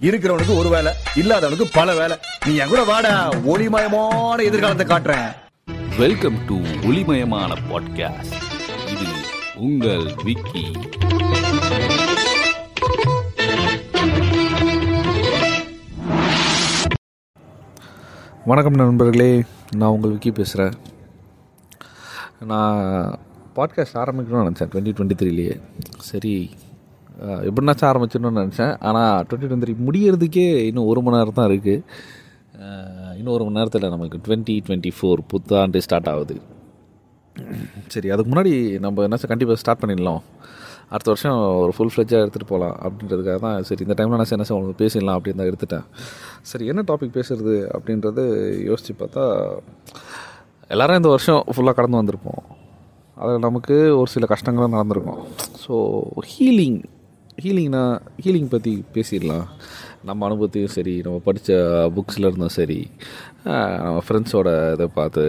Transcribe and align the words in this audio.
இருக்கிறவனுக்கு 0.00 0.54
ஒரு 0.58 0.68
வேலை 0.68 0.92
இல்லாதவனுக்கு 1.14 1.66
பல 1.72 1.94
வேலை. 1.94 2.16
நீ 2.46 2.54
என் 2.54 2.68
கூட 2.68 2.84
வாடா 2.84 3.28
ஒளிமயமான 3.28 4.38
எதிர்காலத்தை 4.44 4.86
காட்டுறேன். 4.86 5.28
வெல்கம் 5.98 6.38
டு 6.46 6.56
ஒளிமயமான 6.88 7.56
பாட்காஸ்ட் 7.70 8.34
இது 8.92 9.08
உங்கள் 9.54 10.06
விக்கி. 10.24 10.64
வணக்கம் 18.44 18.74
நண்பர்களே 18.74 19.44
நான் 19.76 19.90
உங்கள் 19.90 20.10
விக்கி 20.10 20.30
பேசுகிறேன் 20.32 20.74
நான் 22.40 23.18
பாட்காஸ்ட் 23.56 23.98
ஆரம்பிக்கணும்னு 24.02 24.48
நினச்சேன் 24.48 24.70
டுவெண்ட்டி 24.72 24.94
டுவெண்ட்டி 24.98 25.16
த்ரீலேயே 25.22 25.60
சரி 25.96 26.34
எப்படின்னாச்சும் 27.16 27.48
எப்படினாச்சும் 27.50 27.88
ஆரம்பிச்சிடணும்னு 27.90 28.42
நினச்சேன். 28.42 28.72
ஆனால் 28.88 29.14
டுவெண்ட்டி 29.28 29.48
டுவெண்ட்டி 29.50 29.66
த்ரீ 29.66 29.74
முடியறதுக்கே 29.88 30.48
இன்னும் 30.68 30.88
ஒரு 30.92 31.00
மணி 31.04 31.18
நேரம் 31.18 31.38
தான் 31.38 31.48
இருக்குது 31.50 31.82
இன்னும் 33.18 33.34
ஒரு 33.36 33.44
மணி 33.46 33.58
நேரத்தில் 33.58 33.92
நமக்கு 33.94 34.18
டுவெண்ட்டி 34.26 34.54
டுவெண்ட்டி 34.66 34.90
ஃபோர் 34.96 35.20
புத்தாண்டு 35.30 35.82
ஸ்டார்ட் 35.86 36.10
ஆகுது. 36.12 36.36
சரி 37.94 38.08
அதுக்கு 38.14 38.30
முன்னாடி 38.32 38.52
நம்ம 38.84 39.04
என்ன 39.06 39.18
கண்டிப்பாக 39.32 39.60
ஸ்டார்ட் 39.62 39.82
பண்ணிடலாம். 39.82 40.22
அடுத்த 40.94 41.08
வருஷம் 41.12 41.38
ஒரு 41.62 41.72
ஃபுல் 41.76 41.92
ஃப்ளெஜாக 41.92 42.24
எடுத்துகிட்டு 42.24 42.50
போகலாம் 42.50 42.74
அப்படின்றதுக்காக 42.86 43.38
தான் 43.44 43.64
சரி 43.68 43.82
இந்த 43.86 43.94
டைமில் 43.98 44.18
நான் 44.20 44.32
என்ன 44.36 44.46
சார் 44.48 44.56
உங்களுக்கு 44.58 44.82
பேசிடலாம் 44.82 45.16
அப்படின்னு 45.18 45.40
தான் 45.40 45.50
எடுத்துட்டேன். 45.50 45.86
சரி 46.50 46.64
என்ன 46.72 46.84
டாபிக் 46.90 47.16
பேசுகிறது 47.16 47.54
அப்படின்றது 47.76 48.24
யோசித்து 48.68 48.94
பார்த்தா 49.00 49.24
எல்லோரும் 50.74 51.00
இந்த 51.00 51.10
வருஷம் 51.14 51.42
ஃபுல்லாக 51.54 51.76
கடந்து 51.78 52.00
வந்திருப்போம். 52.00 52.42
அதில் 53.22 53.44
நமக்கு 53.46 53.76
ஒரு 54.00 54.10
சில 54.14 54.26
கஷ்டங்களும் 54.34 54.76
நடந்திருக்கும். 54.76 55.20
ஸோ 55.64 55.74
ஹீலிங் 56.32 56.78
ஹீலிங்னா 57.44 57.82
ஹீலிங் 58.24 58.52
பற்றி 58.52 58.72
பேசிடலாம். 58.94 59.46
நம்ம 60.08 60.26
அனுபவத்தையும் 60.28 60.72
சரி 60.74 60.94
நம்ம 61.06 61.16
படித்த 61.26 61.50
புக்ஸில் 61.96 62.28
இருந்தும் 62.28 62.54
சரி 62.56 62.78
நம்ம 63.84 63.98
ஃப்ரெண்ட்ஸோட 64.06 64.48
இதை 64.74 64.86
பார்த்து 64.98 65.24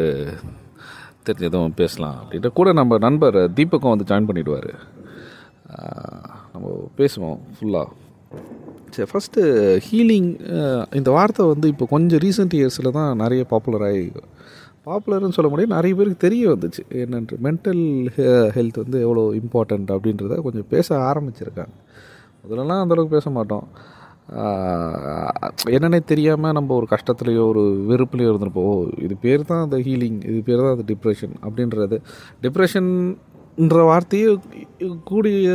தெரிஞ்சதும் 1.28 1.78
பேசலாம் 1.82 2.18
அப்படின்ட்டு. 2.20 2.52
கூட 2.60 2.72
நம்ம 2.80 2.98
நண்பர் 3.06 3.38
தீபக்கும் 3.58 3.94
வந்து 3.94 4.10
ஜாயின் 4.12 4.30
பண்ணிவிடுவார் 4.30 4.72
நம்ம 6.54 6.68
பேசுவோம் 7.00 7.42
ஃபுல்லாக 7.56 7.88
சரி 8.96 9.10
ஃபஸ்ட்டு 9.12 9.42
ஹீலிங் 9.88 10.30
இந்த 11.00 11.10
வார்த்தை 11.18 11.46
வந்து 11.54 11.68
இப்போ 11.74 11.88
கொஞ்சம் 11.96 12.24
ரீசெண்ட் 12.26 12.56
இயர்ஸில் 12.60 12.96
தான் 13.00 13.12
நிறைய 13.24 13.44
பாப்புலர் 13.52 13.86
ஆகி 13.90 14.06
பாப்புலர்னு 14.88 15.36
சொல்ல 15.38 15.50
முடியும் 15.52 15.76
நிறைய 15.78 15.94
பேருக்கு 15.98 16.26
தெரிய 16.26 16.44
வந்துச்சு. 16.54 16.84
என்னென்று 17.04 17.38
மென்டல் 17.48 17.84
ஹெல்த் 18.58 18.80
வந்து 18.84 18.98
எவ்வளோ 19.06 19.24
இம்பார்ட்டண்ட் 19.42 19.90
அப்படின்றத 19.96 20.36
கொஞ்சம் 20.46 20.70
பேச 20.74 20.88
ஆரம்பிச்சிருக்காங்க. 21.10 21.76
முதல்லலாம் 22.48 22.82
அந்தளவுக்கு 22.84 23.16
பேச 23.16 23.30
மாட்டோம். 23.30 23.66
ஆஹ் 24.40 25.32
என்னன்னே 25.76 26.00
தெரியாமல் 26.06 26.56
நம்ம 26.58 26.74
ஒரு 26.76 26.88
கஷ்டத்துலையோ 26.94 27.44
ஒரு 27.52 27.62
வெறுப்புலையோ 27.90 28.30
இருந்திருப்போம். 28.32 28.68
ஓ, 28.72 28.76
இது 29.06 29.16
பேர் 29.26 29.50
தான் 29.52 29.64
அந்த 29.66 29.78
ஹீலிங் 29.78 30.20
இது 30.32 30.40
பேர் 30.44 30.64
தான் 30.64 30.76
அந்த 30.76 30.86
டிப்ரெஷன் 30.92 31.36
அப்படின்றது. 31.48 31.98
டிப்ரெஷன்ன்ற 32.46 33.84
வார்த்தையே 33.92 34.30
கூடிய 35.04 35.50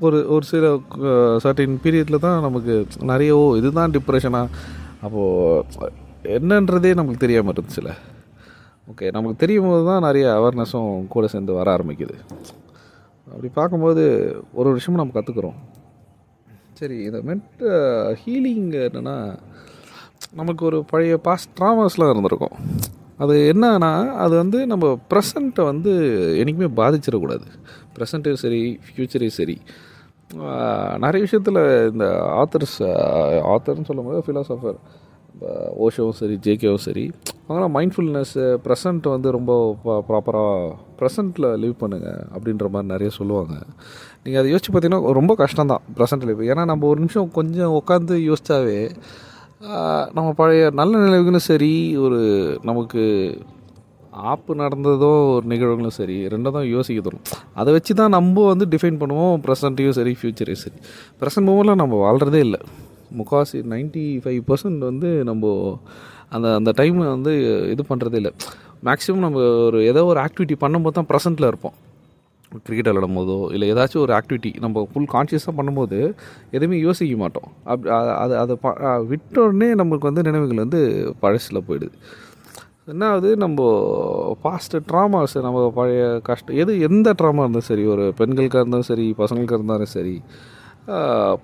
ஒரு 0.00 0.18
ஒரு 0.34 0.44
சில 0.52 0.66
சர்டின் 1.44 1.80
பீரியடில் 1.84 2.24
தான் 2.26 2.40
நமக்கு 2.40 2.74
நிறைய 3.12 3.32
ஓ 3.36 3.46
இதுதான் 3.60 3.94
டிப்ரெஷனா 3.96 4.42
அப்போது 5.06 5.90
என்னன்றதே 6.36 6.92
நமக்கு 7.00 7.24
தெரியாமல் 7.24 7.54
இருந்துச்சுல. 7.54 7.90
ஓகே 8.88 9.08
நமக்கு 9.16 9.42
தெரியும் 9.44 9.68
போது 9.68 9.84
தான் 9.90 10.06
நிறைய 10.08 10.26
அவேர்னஸும் 10.38 10.92
கூட 11.14 11.26
சேர்ந்து 11.34 11.58
வர 11.58 11.68
ஆரம்பிக்குது. 11.76 12.16
அப்படி 13.26 13.48
பார்க்கும்போது 13.58 14.02
ஒரு 14.58 14.68
ஒரு 14.68 14.76
விஷயமும் 14.78 15.02
நம்ம 15.02 15.14
கற்றுக்குறோம் 15.16 15.58
சரி 16.78 16.98
இந்த 17.08 17.18
மென்ட் 17.28 17.62
ஹீலிங் 18.22 18.66
என்னென்னா 18.86 19.16
நமக்கு 20.40 20.62
ஒரு 20.68 20.78
பழைய 20.90 21.16
பாஸ்ட் 21.26 21.50
ட்ராமாஸ்லாம் 21.58 22.12
இருந்திருக்கும். 22.12 22.56
அது 23.22 23.34
என்னன்னா 23.52 23.92
அது 24.24 24.34
வந்து 24.42 24.58
நம்ம 24.72 24.86
ப்ரெசண்ட்டை 25.10 25.64
வந்து 25.70 25.92
என்றைக்குமே 26.40 26.68
பாதிச்சிடக்கூடாது. 26.80 27.46
ப்ரெசண்ட்டும் 27.96 28.40
சரி 28.44 28.60
ஃப்யூச்சரையும் 28.86 29.38
சரி. 29.40 29.56
நிறைய 31.04 31.20
விஷயத்தில் 31.26 31.60
இந்த 31.92 32.06
ஆத்தர்ஸ் 32.42 32.78
ஆத்தர்னு 33.52 33.88
சொல்லும்போது 33.90 34.20
ஃபிலாசபர் 34.26 34.78
ஓஷோவும் 35.84 36.18
சரி 36.20 36.36
ஜேகேவும் 36.46 36.84
சரி 36.86 37.04
அதனால் 37.46 37.74
மைண்ட்ஃபுல்னஸ்ஸு 37.76 38.44
ப்ரெசண்ட் 38.64 39.04
வந்து 39.14 39.28
ரொம்ப 39.36 39.52
ப்ராப்பராக 40.08 40.72
ப்ரெசண்ட்டில் 41.00 41.48
லிவ் 41.62 41.76
பண்ணுங்கள் 41.82 42.22
அப்படின்ற 42.36 42.66
மாதிரி 42.74 42.92
நிறைய 42.94 43.10
சொல்லுவாங்க. 43.18 43.54
நீங்கள் 44.26 44.40
அதை 44.40 44.48
யோசிச்சு 44.52 44.70
பார்த்தீங்கன்னா 44.72 45.14
ரொம்ப 45.20 45.34
கஷ்டம் 45.42 45.72
தான் 45.72 45.84
ப்ரெசண்ட் 45.98 46.30
இப்போ 46.32 46.46
ஏன்னா 46.52 46.64
நம்ம 46.72 46.86
ஒரு 46.92 46.98
நிமிஷம் 47.04 47.28
கொஞ்சம் 47.38 47.74
உட்காந்து 47.80 48.16
யோசித்தாவே 48.30 48.80
நம்ம 50.16 50.28
பழைய 50.40 50.64
நல்ல 50.80 50.92
நினைவுகளும் 51.04 51.46
சரி 51.50 51.72
ஒரு 52.06 52.18
நமக்கு 52.70 53.02
ஆப்பு 54.32 54.52
நடந்ததோ 54.60 55.10
ஒரு 55.34 55.46
நிகழ்வுகளும் 55.52 55.96
சரி 55.98 56.16
ரெண்டும் 56.34 56.58
யோசிக்க 56.74 57.00
தரும் 57.06 57.24
அதை 57.60 57.70
வச்சு 57.76 57.92
தான் 58.00 58.14
நம்ம 58.16 58.44
வந்து 58.52 58.66
டிஃபைன் 58.74 59.00
பண்ணுவோம் 59.02 59.34
ப்ரெசண்ட்டையும் 59.44 59.96
சரி 59.98 60.12
ஃப்யூச்சரையும் 60.20 60.62
சரி. 60.64 60.78
ப்ரெசன்ட் 61.20 61.48
மூமெண்ட்டில் 61.48 61.80
நம்ம 61.82 61.98
வாழ்கிறதே 62.04 62.40
இல்லை. 62.46 62.60
முக்கால்வாசி 63.18 63.58
நைன்ட்டி 63.74 64.06
ஃபைவ் 64.24 64.40
பர்சன்ட் 64.48 64.82
வந்து 64.90 65.10
நம்ம 65.30 65.52
அந்த 66.36 66.48
அந்த 66.58 66.70
டைமை 66.80 67.04
வந்து 67.16 67.32
இது 67.74 67.84
பண்ணுறதே 67.90 68.18
இல்லை. 68.22 68.32
மேக்ஸிமம் 68.88 69.24
நம்ம 69.26 69.38
ஒரு 69.68 69.78
ஏதோ 69.90 70.02
ஒரு 70.12 70.20
ஆக்டிவிட்டி 70.26 70.56
பண்ணும்போது 70.64 70.96
தான் 70.98 71.08
ப்ரெசண்ட்டில் 71.12 71.50
இருப்போம். 71.50 71.76
கிரிக்கெட் 72.62 72.94
விளையாடும் 72.94 73.16
போதோ 73.16 73.52
இல்லை 73.52 73.72
ஏதாச்சும் 73.72 73.98
ஒரு 73.98 74.12
ஆக்டிவிட்டி 74.12 74.58
நம்ம 74.58 74.88
ஃபுல் 74.92 75.08
கான்ஷியஸாக 75.12 75.60
பண்ணும்போது 75.60 76.14
எதுவுமே 76.50 76.78
யோசிக்க 76.78 77.16
மாட்டோம். 77.16 77.52
அப் 77.64 77.88
அது 78.16 78.36
அதை 78.36 78.56
ப 78.56 78.76
அ- 78.80 79.04
நமக்கு 79.74 79.98
வந்து 79.98 80.22
நினைவுகள் 80.22 80.56
வந்து 80.56 81.12
பழசில் 81.20 81.62
போயிடுது. 81.68 81.92
என்ன 82.86 83.06
ஆகுது 83.06 83.36
நம்ம 83.36 84.36
பாஸ்ட்டு 84.44 84.80
ட்ராமாஸ் 84.92 85.40
நம்ம 85.40 85.72
பழைய 85.74 86.20
கஷ்டம் 86.22 86.56
எது 86.56 86.80
எந்த 86.80 87.12
ட்ராமா 87.12 87.28
இருந்தாலும் 87.28 87.60
சரி 87.60 87.84
ஒரு 87.84 88.12
பெண்களுக்காக 88.16 88.68
இருந்தாலும் 88.68 88.86
சரி 88.86 89.14
பசங்களுக்காக 89.18 89.52
இருந்தாலும் 89.52 89.84
சரி 89.84 90.22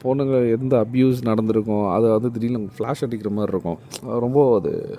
பொண்ணுங்க 0.05 0.61
எந்த 0.61 0.87
அப்யூஸ் 0.87 1.23
நடந்திருக்கும் 1.23 1.89
அதை 1.89 2.11
வந்து 2.11 2.31
திடீர்னு 2.31 2.69
ஃப்ளாஷ் 2.79 3.03
அடிக்கிற 3.03 3.31
மாதிரி 3.31 3.57
இருக்கும். 3.57 3.79
ரொம்ப 4.21 4.57
அது 4.57 4.99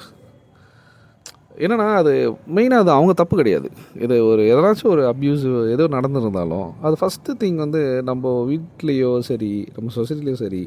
என்னென்னா 1.63 1.87
அது 2.01 2.13
மெயினாக 2.55 2.83
அது 2.83 2.91
அவங்க 2.95 3.13
தப்பு 3.19 3.35
கிடையாது. 3.39 3.67
இது 4.05 4.15
ஒரு 4.29 4.41
எதனாச்சும் 4.53 4.91
ஒரு 4.93 5.03
அப்யூஸ் 5.11 5.43
ஏதோ 5.75 5.85
நடந்திருந்தாலும் 5.95 6.69
அது 6.85 6.95
ஃபஸ்ட்டு 7.01 7.35
திங் 7.41 7.59
வந்து 7.63 7.81
நம்ம 8.09 8.33
வீட்லேயோ 8.51 9.11
சரி 9.29 9.51
நம்ம 9.75 9.93
சொசைட்டிலையோ 9.97 10.37
சரி 10.43 10.63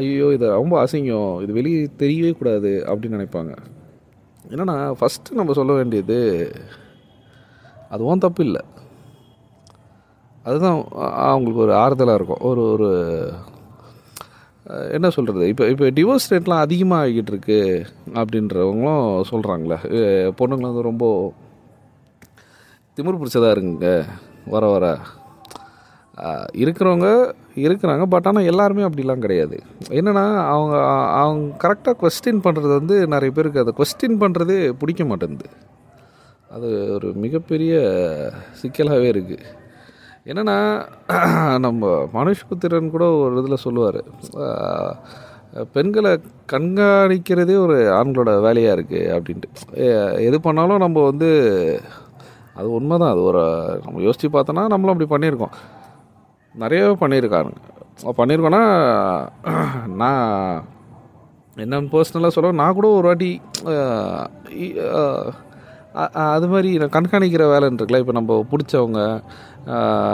ஐயோ 0.00 0.26
இது 0.36 0.46
ரொம்ப 0.58 0.74
அசிங்கம். 0.84 1.32
இது 1.44 1.52
வெளியே 1.60 1.80
தெரியவே 2.02 2.32
கூடாது 2.40 2.72
அப்படின்னு 2.90 3.18
நினைப்பாங்க. 3.18 3.54
என்னன்னா 4.50 4.76
ஃபஸ்ட்டு 5.00 5.38
நம்ம 5.38 5.54
சொல்ல 5.60 5.72
வேண்டியது 5.78 6.18
அதுவும் 7.94 8.22
தப்பு 8.24 8.42
இல்லை. 8.48 8.62
அதுதான் 10.44 10.78
அவங்களுக்கு 11.26 11.64
ஒரு 11.66 11.74
ஆறுதலாக 11.80 12.18
இருக்கும். 12.18 12.44
ஒரு 12.50 12.62
ஒரு 12.74 12.88
என்ன 14.96 15.08
சொல்கிறது 15.16 15.44
இப்போ 15.52 15.64
இப்போ 15.72 15.86
டிவோர்ஸ் 15.96 16.28
ரேட்லாம் 16.32 16.64
அதிகமாக 16.66 17.04
ஆகிட்டு 17.06 17.32
இருக்கு 17.34 17.58
அப்படின்றவங்களும் 18.20 19.06
சொல்கிறாங்களே 19.30 19.78
பொண்ணுங்களாம் 20.40 20.72
வந்து 20.72 20.88
ரொம்ப 20.90 21.06
திமிர் 22.98 23.18
பிடிச்சதாக 23.20 23.54
இருக்குங்க 23.54 23.90
வர 24.54 24.64
வர. 24.74 24.86
இருக்கிறவங்க 26.62 27.08
இருக்கிறாங்க 27.64 28.04
பட் 28.12 28.26
ஆனால் 28.28 28.48
எல்லாருமே 28.50 28.82
அப்படிலாம் 28.88 29.24
கிடையாது. 29.24 29.56
என்னென்னா 29.98 30.24
அவங்க 30.54 30.74
அவங்க 31.20 31.42
கரெக்டாக 31.64 31.96
கொஸ்டின் 32.02 32.44
பண்ணுறது 32.46 32.72
வந்து 32.80 32.96
நிறைய 33.14 33.30
பேருக்கு 33.36 33.62
அதை 33.64 33.74
கொஸ்டின் 33.80 34.20
பண்ணுறதே 34.22 34.58
பிடிக்க 34.82 35.04
மாட்டேங்குது. 35.10 35.48
அது 36.54 36.70
ஒரு 36.96 37.08
மிகப்பெரிய 37.24 37.74
சிக்கலாகவே 38.60 39.08
இருக்குது 39.14 39.44
என்னென்னா 40.26 40.56
நம்ம 41.64 41.90
மனுஷ்புத்திரன் 42.16 42.92
கூட 42.94 43.04
ஒரு 43.22 43.40
இதில் 43.40 43.62
சொல்லுவார். 43.64 44.00
பெண்களை 45.74 46.12
கண்காணிக்கிறதே 46.52 47.56
ஒரு 47.64 47.76
ஆண்களோட 47.96 48.32
வேலையாக 48.46 48.76
இருக்குது 48.76 49.10
அப்படின்ட்டு. 49.16 49.48
எது 50.28 50.38
பண்ணாலும் 50.46 50.82
நம்ம 50.84 51.02
வந்து 51.10 51.30
அது 52.58 52.68
உண்மை 52.78 52.96
தான் 53.02 53.12
அது 53.14 53.22
ஒரு 53.30 53.42
நம்ம 53.84 54.00
யோசித்து 54.06 54.30
பார்த்தோன்னா 54.36 54.64
நம்மளும் 54.72 54.94
அப்படி 54.94 55.10
பண்ணியிருக்கோம். 55.14 55.54
நிறையவே 56.54 56.94
பண்ணியிருக்காங்க. 57.02 57.52
பண்ணியிருக்கோன்னா 58.20 58.64
நான் 60.02 60.24
என்ன 61.56 61.80
பர்சனலாக 61.94 62.34
சொல்ல 62.34 62.58
நான் 62.60 62.76
கூட 62.78 62.88
ஒரு 62.98 63.06
வாட்டி 63.10 63.30
அது 66.32 66.46
மாதிரி 66.52 66.70
நான் 66.80 66.94
கண்காணிக்கிற 66.94 67.44
வேலைன்னு 67.54 67.78
இருக்குல்ல 67.78 68.02
இப்போ 68.02 68.14
நம்ம 68.18 68.36
பிடிச்சவங்க 68.52 69.00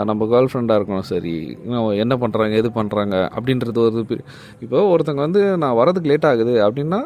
நம்ம 0.08 0.26
கேர்ள் 0.32 0.50
ஃப்ரெண்டாக 0.50 0.78
இருக்கணும். 0.78 1.08
சரி 1.12 1.34
என்ன 2.04 2.14
பண்ணுறாங்க 2.22 2.54
எது 2.60 2.70
பண்ணுறாங்க 2.78 3.16
அப்படின்றது 3.36 3.78
ஒரு 3.86 4.18
இப்போ 4.64 4.84
ஒருத்தங்க 4.94 5.22
வந்து 5.26 5.42
நான் 5.64 5.78
வரதுக்கு 5.80 6.10
லேட் 6.12 6.28
ஆகுது 6.30 6.54
அப்படின்னா 6.66 7.00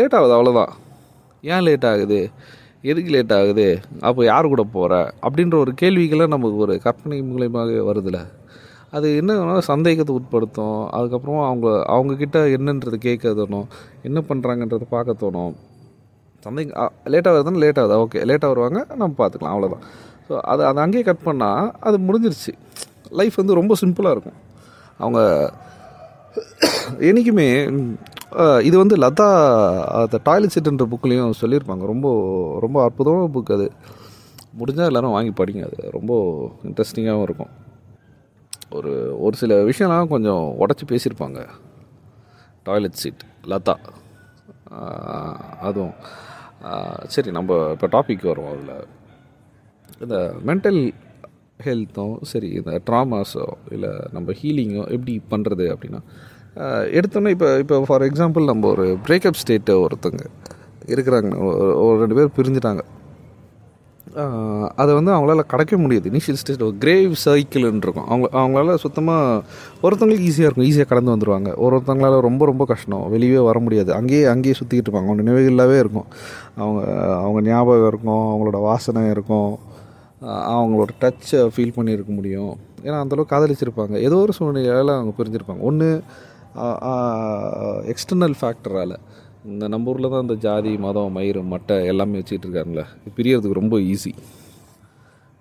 லேட் 0.00 0.16
ஆகுது 0.18 0.34
அவ்வளோதான் 0.36 0.72
ஏன் 1.52 1.64
லேட் 1.68 1.86
ஆகுது? 1.92 2.20
எதுக்கு 2.90 3.10
லேட் 3.14 3.34
ஆகுது? 3.38 3.66
அப்போ 4.08 4.20
யார் 4.30 4.52
கூட 4.52 4.62
போகிற 4.76 4.94
அப்படின்ற 5.26 5.56
ஒரு 5.64 5.72
கேள்விகளை 5.82 6.26
நமக்கு 6.34 6.62
ஒரு 6.66 6.74
கற்பனை 6.86 7.18
மூலயமாக 7.32 7.82
வருதுல்ல 7.88 8.20
அது 8.96 9.08
என்ன 9.20 9.60
சந்தேகத்தை 9.72 10.12
உட்படுத்தும். 10.18 10.78
அதுக்கப்புறம் 10.96 11.44
அவங்க 11.50 11.68
அவங்கக்கிட்ட 11.94 12.38
என்னன்றது 12.56 12.96
கேட்க 13.06 13.34
தோணும். 13.38 13.68
என்ன 14.08 14.18
பண்ணுறாங்கன்றதை 14.30 14.86
பார்க்க 14.96 15.22
தோணும். 15.22 15.52
சம்திங் 16.46 16.70
லேட்டாக 17.12 17.34
வருதுன்னு 17.34 17.62
லேட் 17.64 17.80
ஆகுது? 17.82 17.98
ஓகே 18.04 18.20
லேட்டாக 18.30 18.52
வருவாங்க 18.52 18.80
நம்ம 19.00 19.12
பார்த்துக்கலாம் 19.20 19.54
அவ்வளோதான் 19.54 19.84
ஸோ 20.26 20.32
அது 20.52 20.62
அதை 20.68 20.80
அங்கேயே 20.84 21.04
கட் 21.08 21.26
பண்ணால் 21.28 21.70
அது 21.88 21.96
முடிஞ்சிருச்சு. 22.08 22.52
லைஃப் 23.20 23.36
வந்து 23.40 23.58
ரொம்ப 23.60 23.74
சிம்பிளாக 23.82 24.14
இருக்கும். 24.16 24.38
அவங்க 25.02 25.20
என்றைக்குமே 27.08 27.48
இது 28.68 28.76
வந்து 28.82 28.96
லதா 29.04 29.26
அந்த 30.00 30.18
டாய்லெட் 30.28 30.54
செட்டுன்ற 30.54 30.84
புக்லேயும் 30.92 31.40
சொல்லியிருப்பாங்க. 31.40 31.84
ரொம்ப 31.92 32.06
ரொம்ப 32.64 32.78
அற்புதமான 32.86 33.26
புக் 33.34 33.52
அது. 33.56 33.66
முடிஞ்சால் 34.60 34.90
எல்லாரும் 34.90 35.16
வாங்கி 35.16 35.32
படிங்க 35.40 35.62
அது. 35.68 35.78
ரொம்ப 35.96 36.12
இன்ட்ரெஸ்டிங்காகவும் 36.68 37.26
இருக்கும். 37.28 37.52
ஒரு 38.78 38.92
ஒரு 39.26 39.34
சில 39.42 39.54
விஷயம்லாம் 39.70 40.12
கொஞ்சம் 40.14 40.44
உடச்சி 40.62 40.84
பேசியிருப்பாங்க. 40.92 41.40
Toilet 42.68 43.00
seat 43.02 43.24
Latha. 43.52 43.76
அதுவும். 45.68 45.94
சரி 47.06 47.30
நம்ம 47.30 47.76
இப்போ 47.80 47.86
டாபிக் 47.86 48.26
வருவோம் 48.26 48.52
அதில். 48.52 48.86
இந்த 50.00 50.34
மென்டல் 50.46 50.92
ஹெல்த்தும் 51.64 52.16
சரி 52.22 52.48
இந்த 52.48 52.80
ட்ராமாஸோ 52.86 53.44
இல்லை 53.70 53.88
நம்ம 54.12 54.32
ஹீலிங்கோ 54.32 54.90
எப்படி 54.90 55.22
பண்ணுறது 55.30 55.76
அப்படின்னா 55.76 55.98
எடுத்தோன்னே 56.56 57.28
இப்போ 57.28 57.58
இப்போ 57.58 57.80
ஃபார் 57.80 58.02
எக்ஸாம்பிள் 58.02 58.44
நம்ம 58.44 58.68
ஒரு 58.68 58.98
பிரேக்கப் 59.06 59.32
ஸ்டேட்டு 59.46 59.86
ஒருத்தங்க 59.86 60.24
இருக்கிறாங்க. 60.86 61.34
ஒரு- 61.38 61.98
ரெண்டு 61.98 62.14
பேர் 62.14 62.34
பிரிஞ்சுட்டாங்க. 62.36 62.80
அதை 64.74 64.94
வந்து 64.94 65.10
அவங்களால 65.12 65.42
கிடைக்க 65.52 65.78
முடியாது. 65.78 66.10
இனிஷியல் 66.10 66.38
ஸ்டேஜ் 66.40 66.62
ஒரு 66.62 66.76
கிரேவ் 66.80 67.12
சைக்கிள்னு 67.24 67.80
இருக்கும். 67.84 68.06
அவங்க 68.06 68.28
அவங்களால 68.40 68.74
சுத்தமாக 68.74 69.42
ஒருத்தவங்களுக்கு 69.82 70.26
ஈஸியாக 70.30 70.48
இருக்கும். 70.48 70.64
ஈஸியாக 70.64 70.86
கடந்து 70.86 71.14
வந்துடுவாங்க 71.16 71.54
ஒரு 71.56 71.76
ஒருத்தவங்களால 71.76 72.20
ரொம்ப 72.20 72.44
ரொம்ப 72.44 72.64
கஷ்டம். 72.64 73.10
வெளியே 73.10 73.38
வர 73.38 73.58
முடியாது. 73.58 73.92
அங்கேயே 73.94 74.24
அங்கேயே 74.24 74.54
சுற்றிக்கிட்டு 74.58 74.88
இருப்பாங்க. 74.88 75.08
அவங்க 75.08 75.22
நினைவுகளாகவே 75.22 75.78
இருக்கும். 75.78 76.08
அவங்க 76.56 76.82
அவங்க 77.14 77.40
ஞாபகம் 77.50 77.86
இருக்கும். 77.86 78.24
அவங்களோட 78.32 78.60
வாசனை 78.60 79.10
இருக்கும். 79.10 79.58
அவங்களோட 80.24 80.90
டச்சை 81.00 81.40
ஃபீல் 81.56 81.76
பண்ணியிருக்க 81.76 82.12
முடியும். 82.18 82.52
ஏன்னா 82.84 82.98
அந்தளவுக்கு 83.04 83.32
காதலிச்சிருப்பாங்க. 83.34 83.96
ஏதோ 84.08 84.16
ஒரு 84.16 84.32
சூழ்நிலையால் 84.38 84.94
அவங்க 84.98 85.14
பிரிஞ்சிருப்பாங்க. 85.18 85.60
ஒன்று 85.60 86.02
எக்ஸ்டர்னல் 87.92 88.34
ஃபேக்டரால் 88.40 88.94
இந்த 89.50 89.64
நம்ம 89.72 89.90
ஊரில் 89.90 90.12
தான் 90.12 90.24
இந்த 90.24 90.34
ஜாதி 90.44 90.72
மதம் 90.84 91.14
மயிறு 91.16 91.40
மட்டை 91.52 91.76
எல்லாமே 91.92 92.18
வச்சுக்கிட்டு 92.18 92.46
இருக்காங்களே 92.48 92.84
பிரியறதுக்கு 93.16 93.60
ரொம்ப 93.60 93.76
ஈஸி 93.92 94.12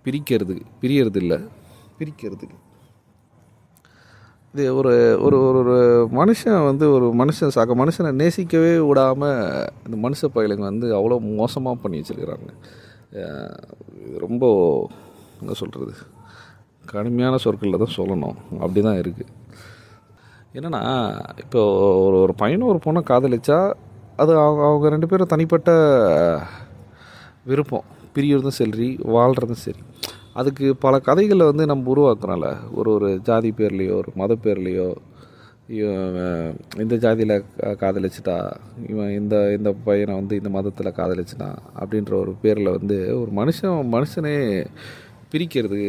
பிரிக்கிறதுக்கு 0.06 0.63
பிரியறது 0.81 1.19
இல்லை. 1.24 1.38
பிரிக்கிறதுக்கு. 2.00 2.57
இது 4.53 4.63
ஒரு 4.80 4.94
ஒரு 5.25 5.38
ஒரு 5.48 5.59
ஒரு 5.63 5.75
மனுஷன் 6.19 6.65
வந்து 6.69 6.86
ஒரு 6.95 7.07
மனுஷன் 7.19 7.53
சக 7.57 7.75
மனுஷனை 7.81 8.09
நேசிக்கவே 8.21 8.71
விடாமல் 8.88 9.38
இந்த 9.86 9.98
மனுஷ 10.06 10.30
பயலுங்க 10.38 10.65
வந்து 10.71 10.88
அவ்வளோ 11.00 11.19
மோசமாக 11.42 11.81
பண்ணி 11.83 12.00
வச்சிருக்கிறாங்க. 12.00 12.50
ரொம்ப 14.25 14.44
என்ன 15.42 15.53
சொல்கிறது 15.62 15.94
கடுமையான 16.92 17.36
சொற்களில் 17.45 17.83
தான் 17.83 17.98
சொல்லணும். 18.00 18.38
அப்படி 18.63 18.81
தான் 18.88 19.00
இருக்குது 19.03 19.31
என்னென்னா 20.57 20.81
இப்போ 21.44 21.62
ஒரு 22.06 22.18
ஒரு 22.25 22.33
பையனும் 22.42 22.71
ஒரு 22.74 22.80
பொண்ணை 22.86 23.01
காதலிச்சா 23.12 23.59
அது 24.22 24.32
அவங்க 24.38 24.62
அவங்க 24.68 24.90
ரெண்டு 24.90 25.08
பேரும் 25.08 25.32
தனிப்பட்ட 25.34 25.72
விருப்பம். 27.46 27.86
பிரியறதும் 28.16 28.58
சரி 28.60 28.88
வாழ்கிறதும் 29.16 29.62
சரி. 29.66 29.82
அதுக்கு 30.40 30.66
பல 30.76 30.96
கதைகளை 31.00 31.46
வந்து 31.46 31.66
நம்ம 31.66 31.94
உருவாக்குறோம்ல. 31.94 32.50
ஒரு 32.74 32.90
ஒரு 32.98 33.10
ஜாதி 33.24 33.50
பேர்லேயோ 33.58 33.96
ஒரு 34.02 34.12
மத 34.16 34.36
பேர்லேயோ 34.44 34.90
இந்த 36.82 36.96
ஜாதியில் 37.04 37.34
காதலிச்சிட்டா 37.82 38.36
இவன் 38.90 39.12
இந்த 39.20 39.36
இந்த 39.58 39.70
பையனை 39.88 40.14
வந்து 40.16 40.36
இந்த 40.36 40.50
மதத்தில் 40.50 40.98
காதலிச்சிட்டான் 40.98 41.58
அப்படின்ற 41.80 42.14
ஒரு 42.24 42.32
பேரில் 42.42 42.76
வந்து 42.78 42.98
ஒரு 43.22 43.32
மனுஷன் 43.40 43.78
மனுஷனே 43.96 44.36
பிரிக்கிறது 45.32 45.84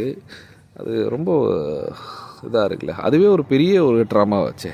அது 0.76 0.92
ரொம்ப 1.14 1.30
இதாக 2.46 2.66
இருக்குல்ல. 2.68 2.94
அதுவே 3.06 3.26
ஒரு 3.26 3.44
பெரிய 3.44 3.84
ஒரு 3.84 4.00
ட்ராமா 4.12 4.38
வச்சே 4.46 4.72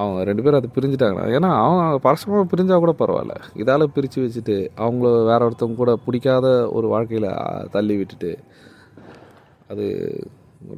அவங்க 0.00 0.24
ரெண்டு 0.28 0.42
பேரும் 0.42 0.60
அதை 0.60 0.70
பிரிஞ்சுட்டாங்க 0.76 1.20
ஏன்னா 1.36 1.50
அவங்க 1.64 1.84
பரஸ்பரமாக 2.06 2.50
பிரிஞ்சால் 2.52 2.82
கூட 2.84 2.94
பரவாயில்ல. 2.98 3.34
இதால் 3.62 3.92
பிரித்து 3.96 4.24
வச்சுட்டு 4.24 4.56
அவங்கள 4.84 5.10
வேற 5.30 5.40
ஒருத்தவங்க 5.48 5.80
கூட 5.82 5.92
பிடிக்காத 6.06 6.46
ஒரு 6.78 6.88
வாழ்க்கையில் 6.94 7.30
தள்ளி 7.70 7.96
விட்டுட்டு 7.96 8.32
அது 9.72 9.86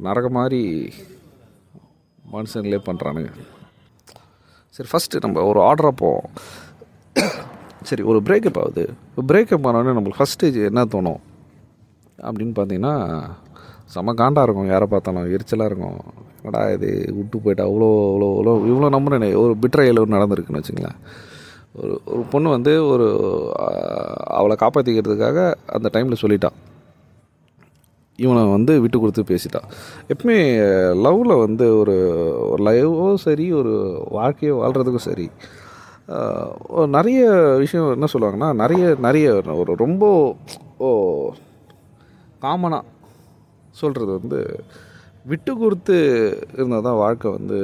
நரக 0.07 0.29
மாதிரி 0.37 0.61
மனுஷங்களே 2.31 2.79
பண்ணுறானுங்க 2.89 3.31
சரி 4.75 4.89
ஃபஸ்ட்டு 4.91 5.23
நம்ம 5.25 5.43
ஒரு 5.51 5.59
ஆர்டராக 5.69 5.95
போவோம். 6.01 6.27
சரி 7.89 8.03
ஒரு 8.11 8.19
பிரேக்கப் 8.27 8.59
ஆகுது. 8.61 8.83
இப்போ 9.09 9.23
பிரேக்கப் 9.31 9.65
ஆனோடனே 9.69 9.93
நம்மளுக்கு 9.97 10.21
ஃபஸ்ட்டு 10.21 10.49
என்ன 10.69 10.83
தோணும்? 10.93 11.21
அப்படின்னு 12.27 12.53
பார்த்தீங்கன்னா 12.57 12.95
செம 13.93 14.13
காண்டாக 14.13 14.45
இருக்கும் 14.45 14.71
யாரை 14.73 14.87
பார்த்தாலும். 14.87 15.27
எரிச்சலாக 15.35 15.69
இருக்கும். 15.71 15.97
என்னடா 16.37 16.61
இது 16.75 16.89
விட்டு 17.17 17.37
போயிட்டா? 17.43 17.65
அவ்வளோ 17.69 17.89
அவ்வளோ 18.07 18.27
அவ்வளோ 18.35 18.53
இவ்வளோ 18.71 18.89
நம்புறேனே 18.95 19.29
ஒரு 19.43 19.53
பிட்ரை 19.63 19.85
ஒரு 20.03 20.15
நடந்திருக்குன்னு 20.15 20.61
வச்சுங்களேன். 20.61 20.97
ஒரு 21.75 21.93
ஒரு 22.05 22.23
பொண்ணு 22.31 22.49
வந்து 22.49 22.71
ஒரு 22.85 23.07
அவளை 24.37 24.55
காப்பாற்றிக்கிறதுக்காக 24.59 25.39
அந்த 25.67 25.87
டைமில் 25.93 26.21
சொல்லிட்டான் 26.23 26.57
இவனை 28.19 28.41
வந்து 28.51 28.73
விட்டு 28.81 28.97
கொடுத்து 28.99 29.23
பேசிட்டான் 29.29 29.67
எப்பவுமே 30.09 30.37
லவ்வில் 31.05 31.41
வந்து 31.45 31.65
ஒரு 31.77 31.95
ஒரு 32.49 32.61
லைவோ 32.63 33.07
சரி 33.25 33.45
ஒரு 33.53 33.73
வாழ்க்கையோ 34.11 34.55
வாழ்கிறதுக்கும் 34.55 35.07
சரி 35.09 35.27
நிறைய 36.87 37.21
விஷயம் 37.57 37.91
என்ன 37.91 38.07
சொல்லுவாங்கன்னா 38.13 38.49
நிறைய 38.53 38.85
நிறைய 38.99 39.27
ஒரு 39.57 39.73
ரொம்ப 39.75 40.05
ஓ 40.77 40.89
காமனாக 42.41 42.89
சொல்கிறது 43.79 44.11
வந்து 44.19 44.39
விட்டு 45.31 45.51
கொடுத்து 45.61 45.95
இருந்தால் 46.55 46.85
தான் 46.87 46.99
வாழ்க்கை 47.03 47.29
வந்து 47.37 47.57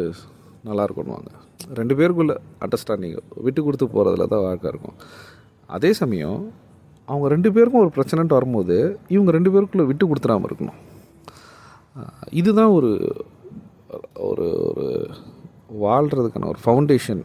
நல்லா 0.70 0.86
இருக்கணுவாங்க 0.88 1.32
ரெண்டு 1.80 1.94
பேருக்குள்ள 2.00 2.34
அண்டர்ஸ்டாண்டிங் 2.64 3.16
விட்டு 3.46 3.62
கொடுத்து 3.66 3.86
போகிறதுல 3.96 4.28
தான் 4.34 4.46
வாழ்க்கை 4.48 4.68
இருக்கும். 4.74 4.98
அதே 5.70 5.92
சமயம் 6.02 6.42
அவங்க 7.08 7.28
ரெண்டு 7.34 7.50
பேருக்கும் 7.56 7.84
ஒரு 7.86 7.92
பிரச்சனைன்ட்டு 7.96 8.38
வரும்போது 8.38 8.78
இவங்க 9.16 9.32
ரெண்டு 9.38 9.52
பேருக்குள்ளே 9.54 9.88
விட்டு 9.90 10.06
கொடுத்துடாமல் 10.10 10.50
இருக்கணும். 10.50 10.80
இதுதான் 12.40 12.74
ஒரு 12.78 12.92
ஒரு 14.30 14.48
ஒரு 14.68 14.88
வாழ்கிறதுக்கான 15.84 16.50
ஒரு 16.54 16.62
ஃபவுண்டேஷன் 16.64 17.24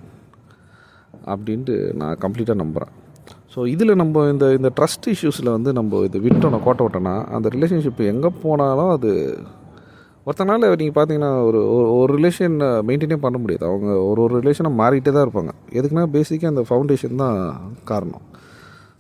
அப்படின்ட்டு 1.32 1.76
நான் 2.00 2.20
கம்ப்ளீட்டாக 2.24 2.62
நம்புகிறேன் 2.62 2.94
ஸோ 3.54 3.66
இதில் 3.66 3.94
நம்ம 3.94 4.28
இந்த 4.30 4.52
இந்த 4.52 4.72
ட்ரஸ்ட் 4.80 5.06
இஷ்யூஸில் 5.06 5.50
வந்து 5.50 5.72
நம்ம 5.72 5.96
இது 6.04 6.18
விட்டோம் 6.18 6.62
கோட்டை 6.62 6.86
விட்டோன்னா 6.86 7.26
அந்த 7.26 7.48
ரிலேஷன்ஷிப் 7.48 8.06
எங்கே 8.06 8.28
போனாலும் 8.42 8.88
அது 8.88 9.10
ஒருத்தனால 10.26 10.76
நீங்கள் 10.76 10.96
பார்த்தீங்கன்னா 10.96 11.44
ஒரு 11.44 11.58
ஒரு- 11.72 11.98
ஒரு 11.98 12.18
ரிலேஷன் 12.18 12.56
மெயின்டைனே 12.86 13.16
பண்ண 13.16 13.38
முடியாது. 13.38 13.66
அவங்க 13.66 14.02
ஒரு 14.02 14.22
ஒரு 14.22 14.40
ரிலேஷனை 14.40 14.70
மாறிட்டே 14.72 15.12
தான் 15.12 15.28
இருப்பாங்க. 15.28 15.50
எதுக்குன்னா 15.72 16.06
பேசிக்காக 16.12 16.46
அந்த 16.46 16.64
ஃபவுண்டேஷன் 16.70 17.14
தான் 17.14 17.38
காரணம். 17.84 18.20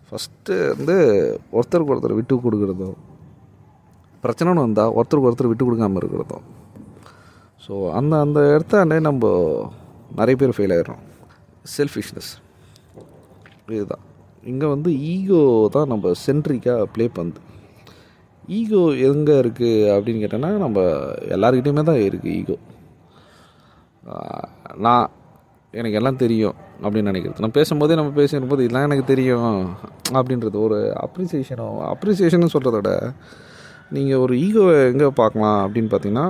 ஃபஸ்ட்டு 0.08 0.76
வந்து 0.76 0.96
ஒருத்தருக்கு 1.52 1.94
ஒருத்தர் 1.94 2.14
விட்டு 2.14 2.36
கொடுக்குறதும் 2.36 2.96
பிரச்சனைன்னு 4.24 4.54
வந்தால் 4.54 4.90
ஒருத்தருக்கு 4.90 5.30
ஒருத்தர் 5.30 5.46
விட்டு 5.46 5.72
கொடுக்காம 5.72 5.96
இருக்கிறதும். 5.96 6.44
ஸோ 7.68 7.90
அந்த 7.90 8.20
அந்த 8.20 8.40
இடத்தாண்டே 8.40 9.00
நம்ம 9.00 9.24
நிறைய 10.16 10.36
பேர் 10.36 10.56
ஃபெயில் 10.56 10.74
ஆகிடுறோம் 10.76 11.02
செல்ஃபிஷ்னஸ் 11.78 12.32
இதுதான். 13.68 14.04
இங்கே 14.50 14.68
வந்து 14.74 14.90
ஈகோ 15.12 15.40
தான் 15.76 15.90
நம்ம 15.92 16.12
சென்ட்ரிக்காக 16.26 16.86
ப்ளே 16.94 17.04
பண்ணுது. 17.16 17.40
ஈகோ 18.58 18.82
எங்கே 19.08 19.34
இருக்குது 19.42 19.88
அப்படின்னு 19.94 20.22
கேட்டோன்னா 20.22 20.50
நம்ம 20.64 20.78
எல்லாருக்கிட்டையுமே 21.36 21.84
தான் 21.90 22.02
இருக்குது 22.08 22.36
ஈகோ 22.40 22.56
நான் 24.86 25.06
எனக்கு 25.74 25.98
எல்லாம் 26.00 26.22
தெரியும் 26.22 26.56
அப்படின்னு 26.84 27.10
நினைக்கிறது. 27.10 27.42
நான் 27.44 27.58
பேசும்போதே 27.58 27.98
நம்ம 28.00 28.12
பேசும்போது 28.20 28.64
இதெல்லாம் 28.64 28.88
எனக்கு 28.88 29.04
தெரியும் 29.12 29.50
அப்படின்றது 30.18 30.58
ஒரு 30.66 30.78
அப்ரிசியேஷனோ 31.04 31.68
அப்ரிசியேஷன் 31.92 32.54
சொல்கிறத 32.54 32.78
விட 32.80 32.90
நீங்கள் 33.96 34.22
ஒரு 34.24 34.34
ஈகோவை 34.46 34.74
எங்கே 34.92 35.08
பார்க்கலாம் 35.20 35.58
அப்படின்னு 35.64 35.92
பார்த்தீங்கன்னா 35.92 36.26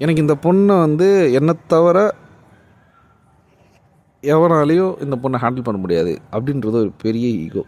எனக்கு 0.00 0.24
இந்த 0.24 0.34
பொண்ணை 0.44 0.74
வந்து 0.86 1.08
என்னை 1.38 1.54
தவிர 1.72 1.98
எவனாலையும் 4.22 5.02
இந்த 5.02 5.16
பொண்ணை 5.22 5.38
ஹேண்டில் 5.44 5.62
பண்ண 5.62 5.80
முடியாது 5.80 6.18
அப்படின்றது 6.32 6.78
ஒரு 6.82 6.92
பெரிய 7.02 7.28
ஈகோ 7.44 7.64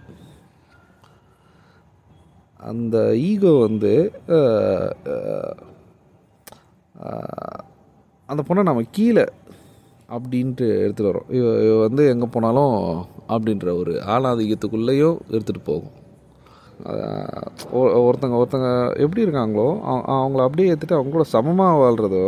அந்த 2.63 2.97
ஈகோ 3.21 3.53
வந்து 3.67 3.93
அந்த 8.29 8.43
பொண்ணை 8.49 8.63
நம்ம 8.63 8.85
கீழே 8.91 9.25
அப்படின்ட்டு 10.09 10.67
எடுத்துகிட்டு 10.85 11.11
வரோம் 11.11 11.29
இவ 11.29 11.47
இவ 11.65 11.75
வந்து 11.81 12.09
எங்கே 12.09 12.27
போனாலும் 12.27 12.75
அப்படின்ற 13.29 13.77
ஒரு 13.79 13.93
ஆணாதிக்கத்துக்குள்ளேயும் 14.07 15.19
எடுத்துகிட்டு 15.31 15.63
போகும். 15.65 15.95
ஒருத்தங்க 18.07 18.37
ஒருத்தங்க 18.41 18.69
எப்படி 19.01 19.25
இருக்காங்களோ 19.25 19.67
அவங்கள 20.15 20.43
அப்படியே 20.43 20.73
ஏற்றுட்டு 20.73 20.97
அவங்க 20.97 21.11
கூட 21.11 21.25
சமமாக 21.25 21.81
வாழ்கிறதோ 21.83 22.25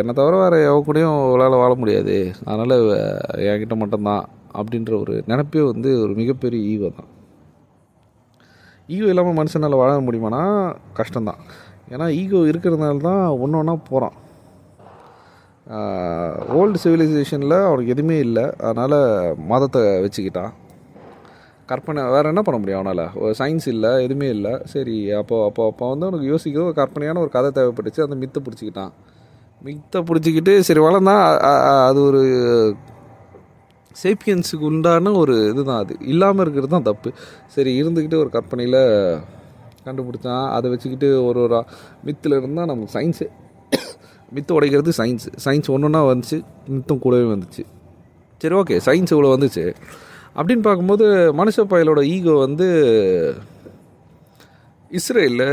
என்னை 0.00 0.12
தவிர 0.18 0.34
வேறு 0.42 0.56
எவ 0.70 0.78
கூடயும் 0.86 1.18
உங்களால் 1.18 1.60
வாழ 1.62 1.72
முடியாது. 1.82 2.16
அதனால் 2.48 2.74
என்கிட்ட 3.50 3.76
மட்டும்தான் 3.82 4.24
அப்படின்ற 4.60 4.92
ஒரு 5.02 5.14
நினப்பே 5.30 5.62
வந்து 5.70 5.90
ஒரு 6.04 6.12
மிகப்பெரிய 6.20 6.60
ஈகோ 6.72 6.88
தான். 6.98 7.08
ஈகோ 8.94 9.08
இல்லாமல் 9.12 9.38
மனுஷனால் 9.38 9.80
வாழ 9.82 9.92
முடியுமானா 10.08 10.42
கஷ்டம்தான். 10.98 11.40
ஏன்னா 11.92 12.06
ஈகோ 12.20 12.42
இருக்கிறதுனால 12.50 13.02
தான் 13.08 13.24
ஒன்று 13.44 13.60
ஒன்றா 13.62 13.74
போகிறான் 13.90 14.16
ஓல்டு 16.58 16.78
சிவிலைசேஷனில் 16.82 17.56
அவனுக்கு 17.68 17.94
எதுவுமே 17.94 18.16
இல்லை. 18.26 18.44
அதனால் 18.68 18.98
மதத்தை 19.50 19.82
வச்சுக்கிட்டான். 20.04 20.52
கற்பனை 21.70 22.02
வேறு 22.14 22.30
என்ன 22.32 22.42
பண்ண 22.46 22.56
முடியும் 22.60 22.80
அவனால்? 22.80 23.04
சயின்ஸ் 23.40 23.66
இல்லை 23.74 23.90
எதுவுமே 24.06 24.28
இல்லை. 24.36 24.52
சரி 24.72 24.96
அப்போ 25.20 25.36
அப்போ 25.48 25.62
அப்போ 25.70 25.84
வந்து 25.92 26.06
அவனுக்கு 26.08 26.30
யோசிக்கிறது 26.32 26.68
ஒரு 26.70 26.80
கற்பனையான 26.82 27.20
ஒரு 27.24 27.30
கதை 27.36 27.50
தேவைப்பட்டுச்சு. 27.58 28.06
அந்த 28.06 28.18
மித்தை 28.22 28.40
பிடிச்சிக்கிட்டான். 28.46 28.92
மித்தை 29.64 29.98
பிடிச்சிக்கிட்டு 30.08 30.52
சரி 30.58 30.80
வளர்ந்தான் 30.80 31.24
அது 31.88 32.00
ஒரு 32.02 32.22
சேப்பியன்ஸுக்கு 34.02 34.64
உண்டான 34.70 35.12
ஒரு 35.12 35.34
இதுதான் 35.48 35.82
அது. 35.84 35.94
இல்லாமல் 36.12 36.42
இருக்கிறது 36.44 36.72
தான் 36.72 36.88
தப்பு. 36.88 37.10
சரி 37.54 37.82
இருந்துக்கிட்டு 37.82 38.18
ஒரு 38.22 38.30
கற்பனையில் 38.30 38.80
கண்டுபிடிச்சான் 39.86 40.44
அதை 40.50 40.70
வச்சுக்கிட்டு 40.70 41.08
ஒரு 41.24 41.40
ஒரு 41.40 41.58
மித்தில் 42.06 42.36
இருந்தால் 42.36 42.70
நமக்கு 42.72 42.94
சயின்ஸு 42.98 43.26
மித்து 44.34 44.56
உடைக்கிறது 44.56 44.92
சயின்ஸ் 44.98 45.26
சயின்ஸ் 45.44 45.70
ஒன்று 45.74 45.88
ஒன்றா 45.88 46.04
வந்துச்சு 46.04 46.38
மித்தம் 46.68 46.98
கூடவே 46.98 47.26
வந்துச்சு. 47.32 47.62
சரி 48.40 48.54
ஓகே 48.54 48.76
சயின்ஸ் 48.86 49.14
இவ்வளோ 49.14 49.34
வந்துச்சு. 49.36 49.64
அப்படின்னு 50.38 50.64
பார்க்கும்போது 50.68 51.06
மனுஷ 51.40 51.66
பயலோட 51.72 52.00
ஈகோ 52.14 52.32
வந்து 52.46 52.66
இஸ்ரேலில் 54.90 55.48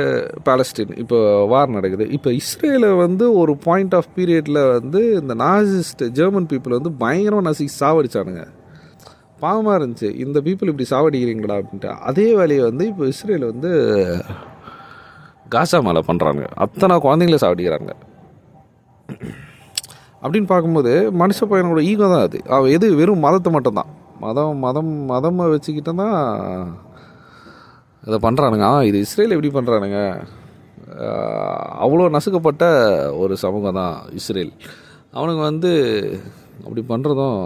பாலஸ்டீன் 0.47 0.91
இப்போ 1.03 1.45
வார் 1.45 1.69
நடக்குது. 1.69 2.05
இப்போ 2.11 2.29
இஸ்ரேலை 2.31 2.97
வந்து 2.97 3.25
ஒரு 3.41 3.53
பாயிண்ட் 3.57 3.95
ஆஃப் 3.95 4.09
பீரியடில் 4.17 4.59
வந்து 4.73 4.99
இந்த 5.21 5.33
நாசிஸ்ட் 5.33 6.03
ஜெர்மன் 6.09 6.49
பீப்புள் 6.51 6.77
வந்து 6.77 6.91
பயங்கரமாக 6.91 7.45
நசி 7.49 7.65
சாவடிச்சானுங்க. 7.79 8.43
பாவமாக 9.39 9.77
இருந்துச்சு. 9.79 10.09
இந்த 10.25 10.39
பீப்புள் 10.39 10.71
இப்படி 10.71 10.87
சாவடிக்கிறீங்களா 10.91 11.55
அப்படின்ட்டு. 11.61 11.91
அதே 12.09 12.35
வேலையை 12.35 12.63
வந்து 12.63 12.87
இப்போ 12.87 13.05
இஸ்ரேல் 13.05 13.45
வந்து 13.51 13.71
காசா 15.55 15.79
மேலே 15.87 16.01
பண்ணுறாங்க 16.09 16.43
அத்தனை 16.65 16.95
குழந்தைங்கள 17.07 17.39
சாவடிக்கிறாங்க. 17.45 17.91
அப்படின்னு 20.23 20.47
பார்க்கும்போது 20.51 21.11
மனுஷ 21.21 21.39
பையனோட 21.51 21.81
ஈகோ 21.81 22.07
தான் 22.13 22.25
அது. 22.27 22.39
அவன் 22.55 22.69
எது? 22.69 22.95
வெறும் 22.95 23.25
மதத்தை 23.25 23.51
மட்டும்தான். 23.53 23.91
மதம் 24.19 24.57
மதம் 24.57 24.93
மதமாக 25.11 25.49
வச்சுக்கிட்டு 25.53 25.93
தான் 26.01 26.17
இதை 28.03 28.17
பண்ணுறானுங்க 28.23 28.65
ஆ 28.65 28.83
இது 28.83 28.97
இஸ்ரேல் 28.99 29.35
எப்படி 29.35 29.51
பண்ணுறானுங்க 29.57 29.99
அவ்வளோ 31.83 32.07
நசுக்கப்பட்ட 32.15 32.65
ஒரு 33.17 33.33
சமூகம் 33.37 33.77
தான் 33.79 33.95
இஸ்ரேல். 34.11 34.51
அவனுங்க 35.13 35.41
வந்து 35.41 35.71
அப்படி 36.65 36.81
பண்ணுறதும் 36.89 37.41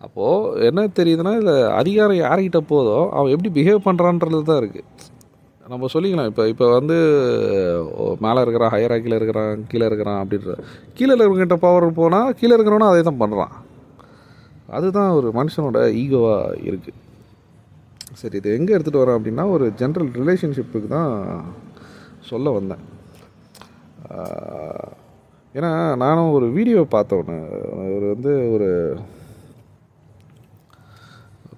அப்போது 0.00 0.66
என்ன 0.66 0.80
தெரியுதுன்னா 0.98 1.32
இதில் 1.36 1.54
அதிகாரம் 1.80 2.20
யார்கிட்ட 2.20 2.60
போதோ 2.72 2.96
அவன் 3.10 3.32
எப்படி 3.34 3.50
பிஹேவ் 3.56 3.86
பண்ணுறான்றது 3.86 4.42
தான் 4.42 4.60
இருக்குது 4.62 4.88
நம்ம 5.66 5.88
சொல்லிக்கலாம் 5.94 6.30
இப்போ 6.30 6.44
இப்போ 6.48 6.66
வந்து 6.68 6.96
மேலே 8.20 8.40
இருக்கிறான் 8.40 8.72
ஹையராக 8.74 9.02
கீழே 9.02 9.16
இருக்கிறான் 9.16 9.66
கீழே 9.68 9.86
இருக்கிறான் 9.86 10.20
அப்படின்ற. 10.22 10.54
கீழே 10.96 11.10
இருக்கிறவங்கிட்ட 11.12 11.58
பவர் 11.58 11.98
போனால் 12.00 12.34
கீழே 12.40 12.54
இருக்கிறவனும் 12.56 12.90
அதே 12.92 13.02
தான் 13.02 13.20
பண்ணுறான் 13.22 13.54
அதுதான் 14.68 15.10
ஒரு 15.10 15.28
மனுஷனோட 15.38 15.78
ஈகோவாக 16.02 16.58
இருக்குது 16.70 16.98
சரி 18.20 18.36
இது 18.40 18.54
எங்கே 18.58 18.74
எடுத்துகிட்டு 18.74 19.02
வரேன் 19.02 19.18
அப்படின்னா 19.18 19.44
ஒரு 19.54 19.66
ஜென்ரல் 19.80 20.10
ரிலேஷன்ஷிப்புக்கு 20.20 20.88
தான் 20.96 21.12
சொல்ல 22.30 22.50
வந்தேன். 22.56 22.82
ஏன்னா 25.58 25.70
நானும் 26.02 26.34
ஒரு 26.36 26.46
வீடியோ 26.56 26.80
பார்த்தவொன்னு 26.94 27.36
ஒரு 27.96 28.06
வந்து 28.14 28.32
ஒரு 28.54 28.68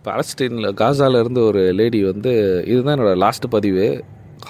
பாலஸ்டீனில் 0.06 0.76
காசால 0.80 1.20
இருந்து 1.22 1.40
ஒரு 1.50 1.62
லேடி 1.78 2.00
வந்து 2.10 2.32
இதுதான் 2.70 2.94
என்னோடய 2.96 3.22
லாஸ்ட் 3.24 3.46
பதிவு. 3.56 3.86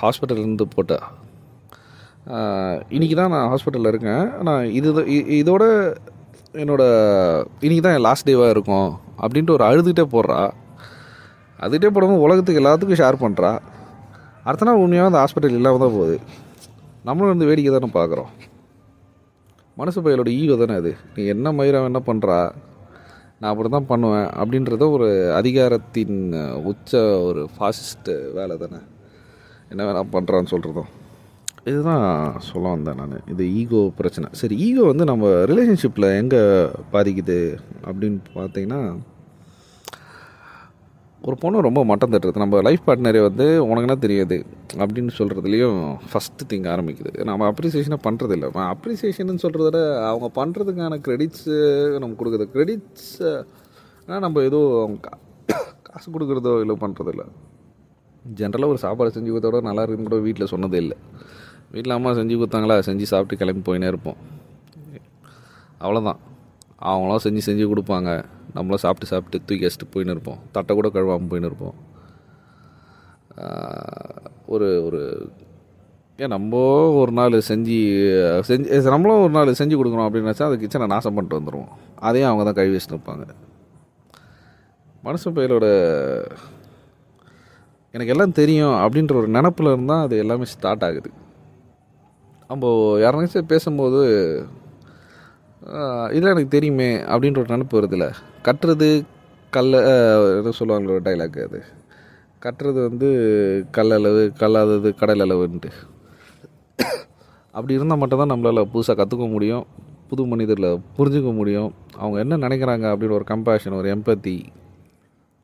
ஹாஸ்பிட்டல்லேருந்து 0.03 0.67
போட்ட. 0.75 0.95
இன்றைக்கி 2.97 3.17
தான் 3.21 3.33
நான் 3.35 3.51
ஹாஸ்பிட்டலில் 3.53 3.93
இருக்கேன். 3.93 4.25
நான் 4.49 4.65
இது 4.79 4.89
இதோட 5.41 5.65
என்னோடய 6.63 7.45
இன்றைக்கி 7.65 7.83
தான் 7.85 7.97
என் 7.97 8.07
லாஸ்ட் 8.09 8.29
டேவாக 8.31 8.55
இருக்கும் 8.55 8.91
அப்படின்ட்டு 9.23 9.57
ஒரு 9.57 9.65
அழுதுகிட்டே 9.69 10.07
போடுறா. 10.15 10.41
அதுகிட்டே 11.65 11.91
போடும்போது 11.95 12.25
உலகத்துக்கு 12.27 12.63
எல்லாத்துக்கும் 12.63 13.01
ஷேர் 13.03 13.23
பண்ணுறா 13.25 13.53
அடுத்த 14.49 14.67
நாள் 14.69 14.83
உண்மையாக 14.85 15.11
அந்த 15.11 15.19
ஹாஸ்பிட்டல் 15.23 15.59
இல்லாமல் 15.59 15.83
தான் 15.85 15.97
போகுது. 15.97 16.17
நம்மளும் 17.09 17.33
வந்து 17.33 17.49
வேடிக்கை 17.49 17.73
தானே 17.75 17.89
பார்க்குறோம். 17.99 18.31
மனசு 19.77 19.99
பையலோட 20.05 20.31
ஈகோ 20.41 20.57
தானே 20.63 20.75
அது. 20.81 20.93
நீ 21.17 21.23
என்ன 21.35 21.53
மயிரம் 21.59 21.89
என்ன 21.91 22.01
பண்ணுறா 22.09 22.39
நான் 23.41 23.53
அப்படி 23.53 23.69
தான் 23.75 23.89
பண்ணுவேன் 23.93 24.29
அப்படின்றத 24.41 24.89
ஒரு 24.97 25.07
அதிகாரத்தின் 25.39 26.19
உச்ச 26.71 27.01
ஒரு 27.29 27.45
ஃபாசிஸ்ட்டு 27.55 28.15
வேலை 28.39 28.57
தானே. 28.65 28.81
என்ன 29.73 29.83
வேணால் 29.87 30.13
பண்ணுறான்னு 30.17 30.53
சொல்கிறதும் 30.55 30.91
இதுதான் 31.71 32.05
சொல்ல 32.51 32.67
வந்தேன் 32.75 33.01
நான். 33.01 33.25
இது 33.33 33.45
ஈகோ 33.61 33.81
பிரச்சனை. 33.99 34.29
சரி 34.41 34.55
ஈகோ 34.67 34.85
வந்து 34.91 35.05
நம்ம 35.11 35.27
ரிலேஷன்ஷிப்பில் 35.51 36.09
எங்கே 36.21 36.43
பாதிக்குது 36.95 37.39
அப்படின்னு 37.89 38.19
பார்த்தீங்கன்னா 38.39 38.81
ஒரு 41.25 41.37
பொண்ணு 41.37 41.61
ரொம்ப 41.61 41.85
மட்டம் 41.85 42.11
தட்டுறது. 42.11 42.37
நம்ம 42.37 42.61
லைஃப் 42.61 42.81
பார்ட்னரே 42.87 43.23
வந்து 43.23 43.67
உனக்குன்னா 43.67 43.99
தெரியாது? 43.99 44.47
அப்படின்னு 44.75 45.09
சொல்கிறதுலையும் 45.19 45.97
ஃபஸ்ட்டு 46.13 46.53
திங் 46.53 46.69
ஆரம்பிக்குது. 46.69 47.25
நம்ம 47.25 47.51
அப்ரிசியேஷனை 47.51 47.97
இல்லை 48.33 48.51
அப்ரிசியேஷன் 48.53 49.39
சொல்கிறத 49.43 49.63
விட 49.63 50.07
அவங்க 50.09 50.47
பண்ணுறதுக்கான 50.47 51.01
க்ரெடிட்ஸு 51.09 51.99
நம்ம 51.99 52.17
கொடுக்குறது 52.19 52.49
க்ரெடிட்ஸ் 52.55 53.45
நம்ம 54.21 54.43
ஏதோ 54.43 54.83
அவங்க 54.85 55.09
கா- 55.09 55.83
காசு 55.83 56.11
கொடுக்குறதோ 56.11 56.61
இல்லை 56.61 56.77
பண்ணுறதில்ல 56.81 57.25
ஜென்ரலாக 58.37 58.67
ஒரு 58.67 58.79
சாப்பாடு 58.79 59.11
செஞ்சு 59.15 59.23
கொடுத்தோட 59.23 59.61
நல்லா 59.61 59.83
இருக்குன்னு 59.83 60.11
கூட 60.11 60.23
வீட்டில் 60.23 60.47
சொன்னதே 60.47 60.75
இல்லை. 60.75 60.97
வீட்டில் 61.73 61.93
அம்மா 61.93 62.11
செஞ்சு 62.11 62.41
கொடுத்தாங்களா? 62.41 62.83
செஞ்சு 62.87 63.03
சாப்பிட்டு 63.03 63.37
கிளம்பி 63.37 63.73
போயினே 63.73 63.87
இருப்போம். 63.87 64.17
அவ்வளோதான் 65.81 66.17
அவங்களாம் 66.91 67.25
செஞ்சு 67.25 67.43
செஞ்சு 67.49 67.65
கொடுப்பாங்க. 67.73 68.11
நம்மளாம் 68.57 68.83
சாப்பிட்டு 68.85 69.11
சாப்பிட்டு 69.13 69.39
தூக்கி 69.47 69.65
வச்சுட்டு 69.67 69.93
போயின்னு 69.95 70.15
இருப்போம். 70.15 70.41
தட்டை 70.55 70.73
கூட 70.79 70.89
கழுவாமல் 70.97 71.31
போயின்னு 71.33 71.51
இருப்போம். 71.51 71.77
ஒரு 74.55 74.69
ஒரு 74.87 75.01
ஏன் 76.23 76.33
நம்ம 76.35 76.59
ஒரு 77.01 77.13
நாள் 77.19 77.35
செஞ்சு 77.51 77.77
செஞ்சு 78.49 78.95
நம்மளும் 78.95 79.23
ஒரு 79.27 79.33
நாள் 79.37 79.59
செஞ்சு 79.61 79.79
கொடுக்கணும் 79.79 80.07
அப்படின்னு 80.07 80.29
நினச்சா 80.29 80.49
அது 80.49 80.59
கிச்சனை 80.63 80.87
நாசம் 80.95 81.15
பண்ணிட்டு 81.17 81.39
வந்துடுவோம் 81.39 81.71
அதையும் 82.09 82.29
அவங்க 82.31 82.45
தான் 82.49 82.59
கழுவி 82.59 82.77
வச்சுட்டு 82.77 82.97
இருப்பாங்க. 82.97 83.25
மனுஷன் 85.07 85.37
பயிலோட 85.37 85.67
எனக்கு 87.95 88.13
எல்லாம் 88.15 88.37
தெரியும் 88.41 88.77
அப்படின்ற 88.83 89.15
ஒரு 89.21 89.29
நினப்பில் 89.37 89.73
இருந்தால் 89.73 90.05
அது 90.07 90.21
எல்லாமே 90.25 90.47
ஸ்டார்ட் 90.53 90.85
ஆகுது. 90.89 91.11
நம்ம 92.51 92.71
யாருனாச்சும் 93.03 93.51
பேசும்போது 93.53 94.01
இதெல்லாம் 96.13 96.35
எனக்கு 96.35 96.55
தெரியுமே 96.55 96.91
அப்படின்ற 97.07 97.39
ஒரு 97.43 97.53
நினப்பு 97.55 97.79
வருதுல்ல 97.79 98.07
கட்டுறது 98.45 98.89
கல்ல 99.53 99.81
ஆஹ், 99.91 100.59
சொல்லுவாங்களோ 100.59 100.95
ஒரு 100.95 101.05
டைலாக் 101.07 101.39
அது. 101.45 101.59
கட்டுறது 102.43 102.79
வந்து 102.89 103.09
கல்லளவு 103.77 104.23
கல்லாதது 104.41 104.89
கடல் 104.95 105.25
அளவுன்ட்டு 105.27 105.71
அப்படி 107.55 107.77
இருந்தால் 107.77 108.01
மட்டும்தான் 108.01 108.33
நம்மளால் 108.33 108.71
புதுசாக 108.73 108.97
கற்றுக்க 108.99 109.27
முடியும் 109.31 109.65
புது 110.11 110.23
மனிதரில் 110.31 110.69
புரிஞ்சுக்க 110.97 111.31
முடியும். 111.33 111.71
அவங்க 111.99 112.17
என்ன 112.21 112.39
நினைக்கிறாங்க 112.45 112.87
அப்படின்னு 112.93 113.19
ஒரு 113.19 113.27
கம்பேஷன் 113.31 113.79
ஒரு 113.79 113.89
எம்பத்தி 113.95 114.37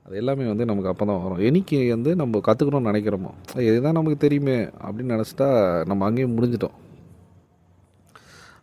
அது 0.07 0.17
எல்லாமே 0.17 0.45
வந்து 0.51 0.65
நமக்கு 0.65 0.91
அப்போ 0.91 1.05
தான் 1.05 1.23
வரும். 1.23 1.43
என்னைக்கு 1.49 1.79
வந்து 1.95 2.11
நம்ம 2.17 2.41
கற்றுக்கணும்னு 2.47 2.91
நினைக்கிறோமோ 2.91 3.31
இதுதான் 3.67 3.99
நமக்கு 3.99 4.19
தெரியுமே 4.19 4.57
அப்படின்னு 4.83 5.15
நினச்சிட்டா 5.17 5.49
நம்ம 5.87 6.07
அங்கேயும் 6.09 6.37
முடிஞ்சிட்டோம். 6.37 6.77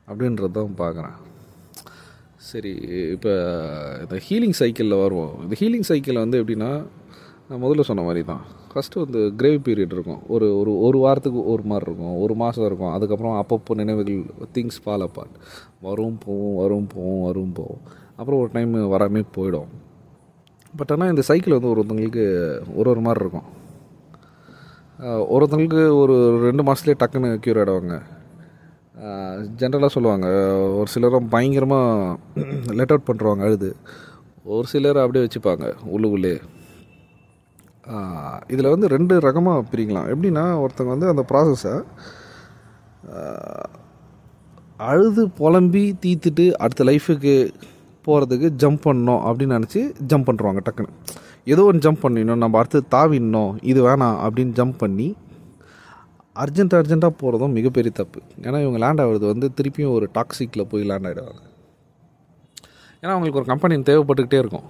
அப்படின்றது 0.10 0.54
தான் 0.58 0.80
பார்க்குறேன் 0.80 1.16
சரி 2.50 2.72
இப்போ 3.16 3.32
இந்த 4.04 4.16
ஹீலிங் 4.26 4.58
சைக்கிளில் 4.60 5.02
வருவோம். 5.04 5.34
இந்த 5.44 5.56
ஹீலிங் 5.62 5.88
சைக்கிள் 5.90 6.24
வந்து 6.24 6.40
எப்படின்னா 6.42 6.72
நான் 7.48 7.62
முதல்ல 7.64 7.84
சொன்ன 7.90 8.04
மாதிரி 8.08 8.22
தான் 8.30 8.44
ஃபஸ்ட்டு 8.72 9.02
வந்து 9.04 9.20
கிரேவ் 9.40 9.60
பீரியட் 9.66 9.94
இருக்கும். 9.96 10.22
ஒரு 10.34 10.48
ஒரு 10.60 10.72
ஒரு 10.86 10.98
வாரத்துக்கு 11.04 11.42
ஒரு 11.54 11.64
மாதிரி 11.72 11.86
இருக்கும். 11.90 12.16
ஒரு 12.24 12.34
மாதம் 12.42 12.68
இருக்கும். 12.70 12.94
அதுக்கப்புறம் 12.96 13.36
அப்பப்போ 13.42 13.76
நினைவுகள் 13.82 14.22
திங்ஸ் 14.56 14.80
ஃபால் 14.84 15.06
அப்பார்ட் 15.08 15.36
வரும் 15.88 16.18
போகும் 16.26 16.56
வரும் 16.62 16.88
போகும் 16.94 17.24
வரும் 17.28 17.54
போவோம் 17.60 17.84
அப்புறம் 18.20 18.40
ஒரு 18.44 18.52
டைம் 18.56 18.74
வராமே 18.96 19.24
போயிடும். 19.38 19.72
பட் 20.74 20.92
ஆனால் 20.96 21.12
இந்த 21.14 21.26
சைக்கிள் 21.30 21.58
வந்து 21.58 21.72
ஒருத்தவங்களுக்கு 21.74 22.26
ஒரு 22.80 22.90
ஒரு 22.94 23.04
மாதிரி 23.08 23.24
இருக்கும். 23.26 23.48
ஒருத்தங்களுக்கு 25.34 25.34
ஒருத்தவங்களுக்கு 25.36 25.86
ஒரு 26.02 26.16
ரெண்டு 26.48 26.66
மாதத்துலேயே 26.68 27.00
டக்குன்னு 27.02 27.32
க்யூர் 27.46 27.60
ஆகிடுவாங்க 27.62 27.96
ஜென்ரலாக 29.60 29.92
சொல்லுவாங்க 29.94 30.28
ஒரு 30.80 30.90
சிலரும் 30.94 31.30
பயங்கரமாக 31.34 32.74
லெட் 32.80 32.94
அவுட் 32.94 33.08
பண்ணுறவங்க 33.10 33.46
அழுது. 33.48 33.70
ஒரு 34.56 34.68
சிலர் 34.74 35.00
அப்படியே 35.04 35.24
வச்சுப்பாங்க 35.26 35.66
உள்ளுக்குள்ளே. 35.96 36.34
இதில் 38.54 38.74
வந்து 38.74 38.88
ரெண்டு 38.96 39.16
ரகமாக 39.28 39.66
பிரிக்கலாம். 39.72 40.08
எப்படின்னா 40.14 40.46
ஒருத்தங்க 40.64 40.92
வந்து 40.96 41.12
அந்த 41.14 41.24
ப்ராசஸை 41.32 41.76
அழுது 44.90 45.24
புலம்பி 45.40 45.84
தீத்துட்டு 46.04 46.46
அடுத்த 46.64 46.86
லைஃபுக்கு 46.92 47.36
போகிறதுக்கு 48.06 48.48
ஜம்ப் 48.62 48.82
பண்ணோம் 48.88 49.22
அப்படின்னு 49.28 49.58
நினச்சி 49.58 49.82
ஜம்ப் 50.12 50.28
பண்ணுறாங்க 50.30 50.62
டக்குன்னு. 50.66 50.96
ஏதோ 51.54 51.64
ஒன்று 51.70 51.86
ஜம்ப் 51.86 52.04
பண்ணிடணும் 52.04 52.42
நம்ம 52.44 52.58
அடுத்து 52.62 52.80
தாவிடணும் 52.96 53.54
இது 53.72 53.80
வேணாம் 53.88 54.18
அப்படின்னு 54.26 54.54
ஜம்ப் 54.60 54.78
பண்ணி 54.84 55.08
அர்ஜென்ட் 56.44 56.76
அர்ஜென்ட்டாக 56.80 57.14
போகிறதும் 57.22 57.56
மிகப்பெரிய 57.58 57.92
தப்பு. 57.94 58.20
ஏன்னா 58.42 58.60
இவங்க 58.62 58.78
லேண்ட் 58.78 59.02
ஆகுறது 59.02 59.26
வந்து 59.34 59.50
திருப்பியும் 59.58 59.94
ஒரு 59.94 60.10
டாக்ஸிக்கில் 60.14 60.70
போய் 60.70 60.84
லேண்ட் 60.84 61.08
ஆகிடுவாங்க 61.08 61.44
ஏன்னா 63.04 63.14
அவங்களுக்கு 63.16 63.40
ஒரு 63.42 63.46
கம்பெனி 63.46 63.76
தேவைப்பட்டுக்கிட்டே 63.90 64.40
இருக்கும். 64.44 64.68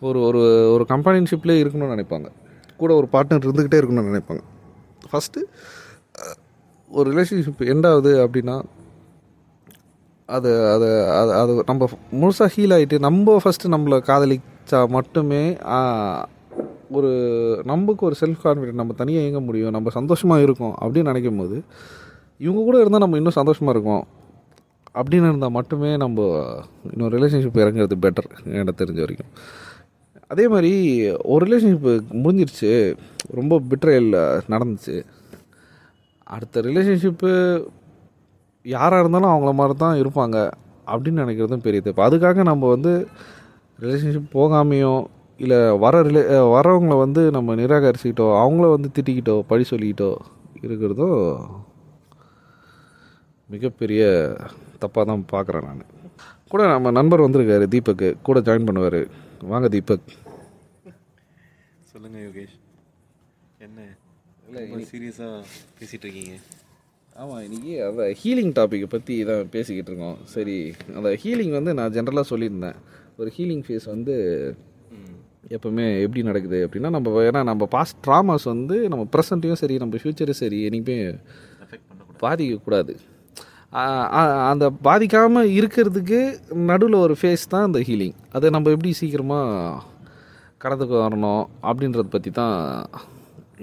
ஒரு 0.00 0.20
ஒரு 0.20 0.40
ஒரு 0.72 0.84
கம்பெனிஷிப்லேயே 0.88 1.60
இருக்கணும்னு 1.64 1.94
நினைப்பாங்க. 1.94 2.28
கூட 2.76 2.94
ஒரு 2.94 3.08
பார்ட்னர் 3.12 3.46
இருந்துக்கிட்டே 3.46 3.78
இருக்கணும்னு 3.80 4.10
நினைப்பாங்க. 4.10 4.42
ஃபஸ்ட்டு 5.10 5.42
ஒரு 6.90 7.08
ரிலேஷன்ஷிப் 7.12 7.62
எண்ட் 7.72 7.86
ஆகுது 7.90 8.12
அப்படின்னா 8.26 8.56
அது 10.28 10.50
அது 10.74 10.88
அது 11.10 11.32
அது 11.32 11.52
நம்ம 11.66 11.88
முழுசாக 12.12 12.48
ஹீல் 12.56 12.74
ஆகிட்டு 12.76 12.96
நம்ம 12.98 13.36
ஃபஸ்ட்டு 13.44 13.72
நம்மளை 13.74 13.98
காதலிச்சா 14.08 14.88
மட்டுமே 14.88 15.42
ஒரு 16.90 17.10
நமக்கு 17.64 18.06
ஒரு 18.06 18.14
செல்ஃப் 18.20 18.38
கான்ஃபிடென்ட் 18.44 18.72
நம்ம 18.72 18.92
தனியாக 18.92 19.26
இயங்க 19.26 19.40
முடியும் 19.40 19.70
நம்ம 19.70 19.90
சந்தோஷமாக 19.90 20.42
இருக்கோம் 20.42 20.74
அப்படின்னு 20.80 21.02
நினைக்கும் 21.02 21.36
போது 21.36 21.62
இவங்க 22.38 22.60
கூட 22.62 22.80
இருந்தால் 22.80 23.00
நம்ம 23.00 23.16
இன்னும் 23.16 23.32
சந்தோஷமாக 23.32 23.78
இருக்கோம். 23.78 24.06
அப்படின்னு 24.94 25.28
இருந்தால் 25.28 25.50
மட்டுமே 25.50 25.96
நம்ம 25.96 26.44
இன்னொரு 26.92 27.18
ரிலேஷன்ஷிப் 27.18 27.56
இறங்குறது 27.56 27.92
பெட்டர் 28.00 28.52
எனக்கு 28.52 28.84
தெரிஞ்ச 28.84 28.98
வரைக்கும். 28.98 29.28
அதே 30.26 30.48
மாதிரி 30.48 31.10
ஒரு 31.10 31.46
ரிலேஷன்ஷிப்பு 31.46 32.00
முடிஞ்சிருச்சு 32.12 32.96
ரொம்ப 33.30 33.60
பிட்ரையல் 33.60 34.40
நடந்துச்சு. 34.48 35.04
அடுத்த 36.24 36.60
ரிலேஷன்ஷிப்பு 36.60 37.64
யாராக 38.62 39.08
இருந்தாலும் 39.08 39.30
அவங்கள 39.30 39.54
மாதிரி 39.54 39.78
தான் 39.78 40.00
இருப்பாங்க 40.00 40.50
அப்படின்னு 40.86 41.20
நினைக்கிறதும் 41.24 41.56
பெரிய 41.56 41.80
தப்பு. 41.80 42.02
அதுக்காக 42.02 42.42
நம்ம 42.42 42.68
வந்து 42.68 43.06
ரிலேஷன்ஷிப் 43.80 44.32
போகாமையும் 44.32 45.04
இல்லை 45.38 45.58
வர 45.84 45.94
ரிலே 46.02 46.22
வரவங்கள 46.54 46.94
வந்து 47.04 47.22
நம்ம 47.36 47.54
நிராகரிச்சுக்கிட்டோ 47.54 48.26
அவங்கள 48.42 48.66
வந்து 48.74 48.88
திட்டிக்கிட்டோ 48.96 49.34
பழி 49.50 49.64
சொல்லிக்கிட்டோ 49.70 50.10
இருக்கிறதும் 50.66 51.22
மிகப்பெரிய 53.50 54.02
தப்பாக 54.82 55.04
தான் 55.10 55.24
பார்க்குறேன் 55.32 55.66
நான். 55.68 55.82
கூட 56.52 56.62
நம்ம 56.72 56.90
நண்பர் 56.90 57.24
வந்திருக்காரு 57.24 57.66
தீபக். 57.74 58.06
கூட 58.22 58.38
ஜாயின் 58.40 58.68
பண்ணுவார். 58.68 59.00
வாங்க 59.52 59.68
தீபக். 59.68 60.08
சொல்லுங்க 61.92 62.18
யோகேஷ். 62.18 62.56
என்ன? 63.66 63.80
ரொம்ப 64.54 64.84
சீரியஸாக 64.92 65.36
பேசிட்டு 65.78 66.04
இருக்கீங்க 66.06 66.34
ஆமாம் 67.16 67.42
இன்றைக்கி 67.46 67.72
அந்த 67.88 68.02
ஹீலிங் 68.20 68.52
டாப்பிக்கை 68.58 68.88
பற்றி 68.94 69.14
தான் 69.24 69.50
பேசிக்கிட்டு 69.50 69.90
இருக்கோம். 69.90 70.18
சரி 70.34 70.56
அந்த 70.94 71.10
ஹீலிங் 71.22 71.54
வந்து 71.58 71.74
நான் 71.74 71.92
ஜென்ரலாக 71.92 72.30
சொல்லியிருந்தேன். 72.30 72.78
ஒரு 73.16 73.32
ஹீலிங் 73.36 73.64
ஃபேஸ் 73.66 73.86
வந்து 73.94 74.16
எப்போவுமே 75.54 75.84
எப்படி 76.04 76.22
நடக்குது 76.28 76.58
அப்படின்னா 76.66 76.90
நம்ம 76.94 77.22
ஏன்னா 77.28 77.40
நம்ம 77.50 77.66
பாஸ்ட் 77.74 77.98
ட்ராமாஸ் 78.06 78.46
வந்து 78.52 78.76
நம்ம 78.92 79.02
ப்ரெசண்ட்டையும் 79.14 79.60
சரி 79.60 79.74
நம்ம 79.82 80.00
ஃப்யூச்சரும் 80.02 80.40
சரி 80.40 80.58
என்றைக்குமே 80.68 80.96
பாதிக்கக்கூடாது. 82.22 82.94
அந்த 84.50 84.64
பாதிக்காமல் 84.86 85.52
இருக்கிறதுக்கு 85.58 86.18
நடுவில் 86.70 86.96
ஒரு 87.06 87.14
ஃபேஸ் 87.20 87.44
தான் 87.54 87.66
இந்த 87.68 87.80
ஹீலிங் 87.88 88.16
அதை 88.36 88.50
நம்ம 88.56 88.70
எப்படி 88.74 88.92
சீக்கிரமாக 89.00 89.82
கடந்துக்கு 90.64 90.96
வரணும் 91.04 91.44
அப்படின்றத 91.68 92.08
பற்றி 92.14 92.30
தான் 92.40 92.56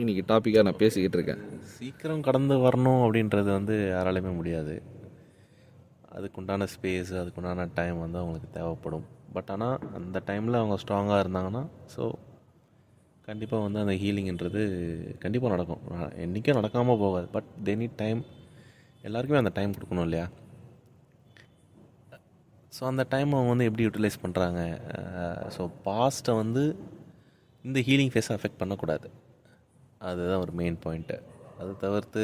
இன்றைக்கி 0.02 0.24
டாப்பிக்காக 0.32 0.66
நான் 0.68 0.82
பேசிக்கிட்டு 0.84 1.18
இருக்கேன். 1.20 1.42
சீக்கிரம் 1.78 2.26
கடந்து 2.28 2.56
வரணும் 2.66 3.02
அப்படின்றது 3.06 3.50
வந்து 3.58 3.76
யாராலையுமே 3.96 4.34
முடியாது. 4.40 4.76
அதுக்குண்டான 6.18 6.68
ஸ்பேஸ் 6.76 7.12
அதுக்குண்டான 7.22 7.68
டைம் 7.80 7.98
வந்து 8.06 8.20
அவங்களுக்கு 8.22 8.50
தேவைப்படும். 8.60 9.06
பட் 9.36 9.50
ஆனால் 9.56 9.78
அந்த 10.00 10.18
டைமில் 10.30 10.60
அவங்க 10.62 10.76
ஸ்ட்ராங்காக 10.84 11.24
இருந்தாங்கன்னா 11.24 11.64
ஸோ 11.96 12.04
கண்டிப்பாக 13.28 13.66
வந்து 13.66 13.80
அந்த 13.84 13.94
ஹீலிங்கிறது 14.02 14.62
கண்டிப்பாக 15.24 15.52
நடக்கும். 15.56 15.84
என்றைக்கும் 16.24 16.58
நடக்காமல் 16.60 17.02
போகாது. 17.04 17.28
பட் 17.36 17.50
தே 17.68 17.74
நீட் 17.82 18.00
டைம் 18.02 18.22
எல்லாருக்குமே 19.08 19.42
அந்த 19.44 19.54
டைம் 19.60 19.76
கொடுக்கணும் 19.76 20.08
இல்லையா? 20.08 20.26
ஸோ 22.76 22.82
அந்த 22.92 23.04
டைம் 23.14 23.36
அவங்க 23.36 23.52
வந்து 23.54 23.68
எப்படி 23.70 23.86
யூட்டிலைஸ் 23.88 24.22
பண்ணுறாங்க 24.24 24.62
ஸோ 25.56 25.64
பாஸ்ட்டை 25.88 26.36
வந்து 26.42 26.64
இந்த 27.66 27.80
ஹீலிங் 27.88 28.14
ஃபேஸை 28.14 28.34
அஃபெக்ட் 28.38 28.62
பண்ணக்கூடாது. 28.62 29.08
அதுதான் 30.10 30.44
ஒரு 30.46 30.54
மெயின் 30.62 30.80
பாயிண்ட்டு 30.86 31.18
அது 31.62 31.72
தவிர்த்து 31.84 32.24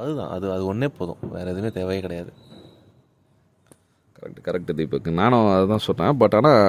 அதுதான். 0.00 0.30
அது 0.36 0.46
அது 0.54 0.62
ஒன்றே 0.70 0.88
போதும். 0.98 1.20
வேறு 1.34 1.50
எதுவுமே 1.52 1.70
தேவையே 1.78 2.00
கிடையாது. 2.06 2.32
Correct 4.24 4.44
correct 4.48 4.70
Deepak. 4.78 5.08
நானும் 5.22 5.46
அதுதான் 5.54 5.82
சொன்னேன் 5.86 6.18
பட் 6.20 6.34
ஆனால் 6.38 6.62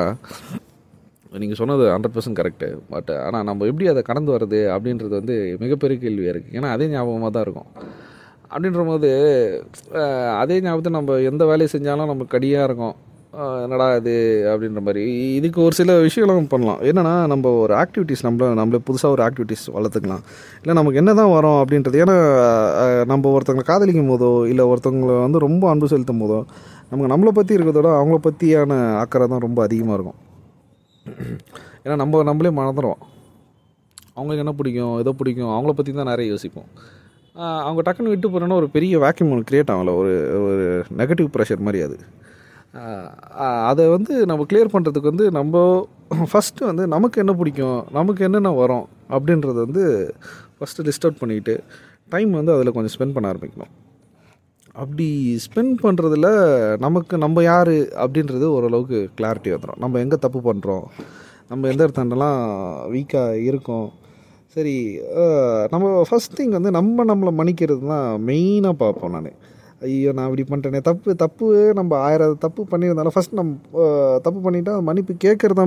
நீங்கள் 1.41 1.59
சொன்னது 1.59 1.83
ஹண்ட்ரட் 1.93 2.15
பர்சன்ட் 2.15 2.39
கரெக்டு 2.39 2.67
பட் 2.93 3.11
ஆனால் 3.25 3.45
நம்ம 3.47 3.65
எப்படி 3.69 3.85
அதை 3.91 4.01
கடந்து 4.09 4.29
வர்றது 4.35 4.59
அப்படின்றது 4.75 5.13
வந்து 5.19 5.35
மிகப்பெரிய 5.63 5.97
கேள்வியாக 6.03 6.33
இருக்குது 6.33 6.57
ஏன்னா 6.59 6.69
அதே 6.75 6.85
ஞாபகமாக 6.93 7.31
தான் 7.35 7.45
இருக்கும். 7.47 7.69
அப்படின்ற 8.51 8.83
போது 8.91 9.09
அதே 10.41 10.57
ஞாபகத்தை 10.65 10.91
நம்ம 10.97 11.17
எந்த 11.31 11.45
வேலையை 11.51 11.69
செஞ்சாலும் 11.75 12.11
நமக்கு 12.11 12.33
கடியாக 12.35 12.67
இருக்கும். 12.69 12.95
என்னடா 13.63 13.87
இது 13.99 14.13
அப்படின்ற 14.51 14.81
மாதிரி. 14.87 15.01
இதுக்கு 15.37 15.59
ஒரு 15.67 15.75
சில 15.79 15.95
விஷயங்களும் 16.05 16.49
பண்ணலாம். 16.53 16.79
என்னென்னா 16.89 17.13
நம்ம 17.31 17.51
ஒரு 17.63 17.73
ஆக்டிவிட்டீஸ் 17.81 18.23
நம்மள 18.25 18.47
நம்மளே 18.59 18.79
புதுசாக 18.89 19.15
ஒரு 19.15 19.23
ஆக்டிவிட்டீஸ் 19.27 19.63
வளர்த்துக்கலாம். 19.77 20.23
இல்லை 20.61 20.75
நமக்கு 20.79 20.99
என்ன 21.01 21.13
தான் 21.19 21.33
வரும் 21.35 21.57
அப்படின்றது 21.61 22.01
ஏன்னா 22.03 22.15
நம்ம 23.11 23.31
ஒருத்தவங்களை 23.35 23.65
காதலிக்கும் 23.71 24.11
போதோ 24.13 24.31
இல்லை 24.51 24.65
ஒருத்தவங்களை 24.71 25.17
வந்து 25.25 25.43
ரொம்ப 25.47 25.63
அன்பு 25.73 25.91
செலுத்தும் 25.93 26.23
போதோ 26.23 26.39
நமக்கு 26.89 27.11
நம்மளை 27.13 27.33
பற்றி 27.39 27.53
இருக்கிறதோட 27.57 27.91
அவங்கள 27.99 28.19
பற்றியான 28.27 28.79
அக்கறை 29.03 29.27
தான் 29.33 29.45
ரொம்ப 29.47 29.61
அதிகமாக 29.67 29.97
இருக்கும். 29.97 30.19
ஏன்னா 31.85 31.95
நம்ம 32.03 32.23
நம்மளே 32.31 32.53
மறந்துடுவோம் 32.61 33.01
அவங்களுக்கு 34.17 34.43
என்ன 34.43 34.53
பிடிக்கும் 34.59 34.97
எதோ 35.03 35.13
பிடிக்கும் 35.21 35.53
அவங்கள 35.55 35.73
பற்றி 35.77 35.93
தான் 35.93 36.11
நிறைய 36.13 36.27
யோசிப்போம். 36.33 36.69
அவங்க 37.67 37.81
டக்குன்னு 37.85 38.11
விட்டு 38.11 38.27
போகிறோன்னா 38.33 38.59
ஒரு 38.61 38.69
பெரிய 38.75 38.99
வேக்யூம் 39.05 39.31
ஒன்று 39.33 39.49
க்ரியேட் 39.49 39.73
ஆகல. 39.73 39.93
ஒரு 40.01 40.13
ஒரு 40.49 40.67
நெகட்டிவ் 41.01 41.29
ப்ரெஷர் 41.35 41.65
மாதிரி 41.67 41.81
அது. 41.87 41.97
அதை 43.69 43.83
வந்து 43.87 44.13
நம்ம 44.29 44.45
கிளியர் 44.51 44.73
பண்ணுறதுக்கு 44.73 45.11
வந்து 45.11 45.31
நம்ம 45.31 45.55
ஃபஸ்ட்டு 46.31 46.67
வந்து 46.69 46.87
நமக்கு 46.87 47.21
என்ன 47.23 47.33
பிடிக்கும் 47.33 47.79
நமக்கு 47.91 48.23
என்னென்ன 48.27 48.51
வரும் 48.61 48.85
அப்படின்றத 49.15 49.57
வந்து 49.67 49.83
ஃபஸ்ட்டு 50.57 50.85
லிஸ்ட் 50.87 51.05
அவுட் 51.07 51.21
பண்ணிக்கிட்டு 51.21 51.55
டைம் 52.09 52.31
வந்து 52.31 52.53
அதில் 52.55 52.75
கொஞ்சம் 52.75 52.93
ஸ்பெண்ட் 52.95 53.15
பண்ண 53.15 53.31
ஆரம்பிக்கணும். 53.33 53.73
அப்படி 54.75 55.07
ஸ்பெண்ட் 55.45 55.75
பண்ணுறதுல 55.83 56.29
நமக்கு 56.85 57.17
நம்ம 57.17 57.43
யார் 57.43 57.75
அப்படின்றது 58.03 58.45
ஓரளவுக்கு 58.55 58.99
கிளாரிட்டி 59.19 59.49
வந்துடும் 59.53 59.81
நம்ம 59.83 59.99
எங்கே 59.99 60.17
தப்பு 60.25 60.39
பண்ணுறோம் 60.49 60.85
நம்ம 61.51 61.67
எந்த 61.71 61.81
இடத்துலலாம் 61.85 62.41
வீக்காக 62.93 63.43
இருக்கோம் 63.49 63.87
சரி 64.55 64.75
நம்ம 65.73 66.03
ஃபஸ்ட் 66.09 66.35
திங் 66.37 66.55
வந்து 66.57 66.71
நம்ம 66.71 67.05
நம்மளை 67.11 67.31
மன்னிக்கிறது 67.39 67.83
தான் 67.93 68.09
மெயினாக 68.29 68.75
பார்ப்போம் 68.83 69.15
நான். 69.17 69.31
ஐயோ 69.81 70.11
நான் 70.17 70.27
இப்படி 70.29 70.43
பண்ணிட்டேனே. 70.49 70.81
தப்பு 70.89 71.15
தப்பு 71.23 71.47
நம்ம 71.79 71.97
ஆயிரம் 72.07 72.37
தப்பு 72.45 72.61
பண்ணியிருந்தாலும் 72.71 73.15
ஃபஸ்ட் 73.15 73.37
நம்ம 73.39 73.55
தப்பு 74.25 74.39
பண்ணிட்டா 74.45 74.73
மன்னிப்பு 74.89 75.13
கேட்குறத 75.25 75.63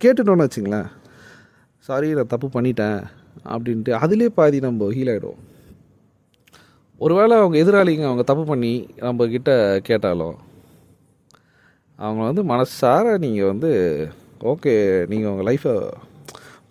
கேட்டுட்டோன்னு 0.00 0.46
வச்சுங்களேன். 0.46 0.88
சாரி 1.88 2.08
நான் 2.18 2.32
தப்பு 2.34 2.48
பண்ணிட்டேன் 2.56 2.98
அப்படின்ட்டு 3.54 3.92
அதிலே 4.04 4.28
பாதி 4.38 4.58
நம்ம 4.66 4.88
ஹீல் 4.96 5.12
ஆகிடுவோம் 5.12 5.42
ஒருவேளை 7.00 7.34
அவங்க 7.40 7.56
எதிராளிங்க 7.62 8.04
அவங்க 8.08 8.24
தப்பு 8.30 8.44
பண்ணி 8.50 8.74
நம்மக்கிட்ட 9.06 9.52
கேட்டாலும் 9.88 10.36
அவங்க 11.98 12.22
வந்து 12.28 12.42
மனசார 12.52 13.16
நீங்கள் 13.24 13.50
வந்து 13.52 13.70
ஓகே 14.52 14.74
நீங்கள் 15.12 15.30
உங்கள் 15.32 15.48
லைஃப்பை 15.48 15.74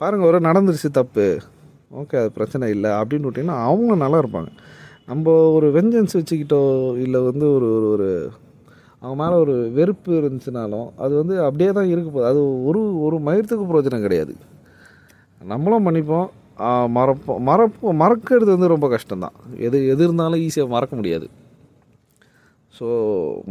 பாருங்கள் 0.02 0.30
ஒரு 0.30 0.40
நடந்துருச்சு 0.48 0.90
தப்பு. 0.98 1.26
ஓகே 2.00 2.16
அது 2.22 2.30
பிரச்சனை 2.38 2.66
இல்லை. 2.76 2.90
அப்படின்னு 3.00 3.28
விட்டிங்கன்னா 3.28 3.58
அவங்களும் 3.68 4.04
நல்லா 4.04 4.20
இருப்பாங்க. 4.24 4.50
நம்ம 5.08 5.34
ஒரு 5.56 5.68
வெஞ்சன்ஸ் 5.76 6.18
வச்சுக்கிட்டோ 6.20 6.62
இல்லை 7.06 7.20
வந்து 7.30 7.46
ஒரு 7.56 7.68
ஒரு 7.78 7.88
ஒரு 7.96 8.10
அவங்க 9.02 9.18
மேலே 9.22 9.36
ஒரு 9.44 9.56
வெறுப்பு 9.78 10.12
இருந்துச்சுனாலும் 10.20 10.88
அது 11.04 11.14
வந்து 11.22 11.36
அப்படியே 11.48 11.72
தான் 11.78 11.90
இருக்க 11.92 12.08
போகுது. 12.10 12.30
அது 12.32 12.40
ஒரு 12.70 12.82
ஒரு 13.06 13.18
மயத்துக்கு 13.28 13.68
பிரயோஜனம் 13.70 14.06
கிடையாது. 14.06 14.34
நம்மளும் 15.52 15.86
மன்னிப்போம். 15.88 16.28
மறப்போம் 16.98 17.42
மறப்போம் 17.50 18.00
மறக்கிறது 18.04 18.50
வந்து 18.56 18.74
ரொம்ப 18.74 18.88
கஷ்டம்தான். 18.96 19.36
எது 19.68 19.78
எது 19.94 20.02
இருந்தாலும் 20.08 20.44
ஈஸியாக 20.46 20.74
மறக்க 20.76 20.94
முடியாது. 21.00 21.28
ஸோ 22.78 22.88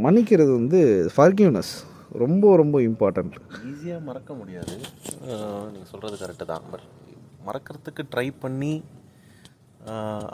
மன்னிக்கிறது 0.04 0.52
வந்து 0.60 0.80
ஃபர்கிவ்னஸ் 1.16 1.72
ரொம்ப 2.22 2.50
ரொம்ப 2.62 2.76
இம்பார்ட்டண்ட் 2.88 3.36
ஈஸியாக 3.70 4.00
மறக்க 4.08 4.30
முடியாது. 4.40 4.74
நீங்கள் 5.72 5.90
சொல்கிறது 5.92 6.18
கரெக்டு 6.24 6.46
தான். 6.52 6.66
பட் 6.72 6.86
மறக்கிறதுக்கு 7.48 8.02
ட்ரை 8.14 8.28
பண்ணி 8.44 8.72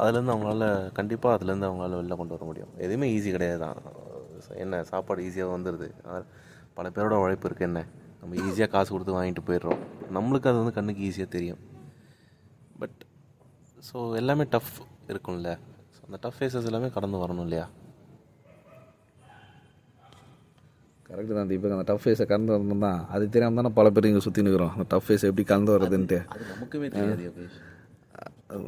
அதுலேருந்து 0.02 0.32
அவங்களால 0.34 0.64
கண்டிப்பாக 0.98 1.36
அதுலேருந்து 1.36 1.68
அவங்களால 1.68 1.96
வெளில 2.00 2.16
கொண்டு 2.20 2.34
வர 2.36 2.44
முடியும். 2.50 2.72
எதுவுமே 2.84 3.06
ஈஸி 3.16 3.30
கிடையாது 3.36 3.60
தான். 3.64 3.78
என்ன 4.64 4.82
சாப்பாடு 4.90 5.24
ஈஸியாக 5.28 5.54
வந்துடுது 5.56 5.88
பல 6.76 6.90
பேரோட 6.96 7.16
உழைப்பு 7.24 7.46
இருக்குது 7.48 7.68
என்ன? 7.70 7.80
நம்ம 8.20 8.36
ஈஸியாக 8.46 8.70
காசு 8.74 8.90
கொடுத்து 8.94 9.16
வாங்கிட்டு 9.16 9.42
போயிடுறோம். 9.48 9.80
நம்மளுக்கு 10.16 10.48
அது 10.50 10.60
வந்து 10.62 10.76
கண்ணுக்கு 10.78 11.02
ஈஸியாக 11.08 11.30
தெரியும். 11.36 11.60
பட் 12.82 13.00
ஸோ 13.88 13.98
எல்லாமே 14.20 14.44
டஃப் 14.54 14.74
இருக்கும்ல. 15.12 15.52
ஸோ 15.94 16.00
அந்த 16.08 16.18
டஃப் 16.24 16.38
ஃபேஸஸ் 16.38 16.68
எல்லாமே 16.70 16.90
கடந்து 16.96 17.22
வரணும் 17.24 17.46
இல்லையா? 17.48 17.66
கரெக்டு 21.08 21.32
தான் 21.38 21.50
தீபக். 21.52 21.74
அந்த 21.76 21.86
டஃப் 21.90 22.04
ஃபேஸை 22.04 22.26
கலந்து 22.32 22.54
வரணும் 22.56 22.84
தான் 22.86 23.00
அது 23.14 23.24
தெரியாமல் 23.36 23.60
தானே 23.60 23.72
பல 23.80 23.90
பேர் 23.94 24.08
இங்கே 24.10 24.22
சுற்றி 24.26 24.44
நிற்கிறோம் 24.48 24.72
அந்த 24.76 24.86
டஃப் 24.92 25.06
ஃபேஸ் 25.08 25.26
எப்படி 25.30 25.44
கலந்து 25.52 25.74
வர்றதுன்ட்டு. 25.76 26.18
நமக்குமே 26.52 26.90
தெரியாது 26.96 27.48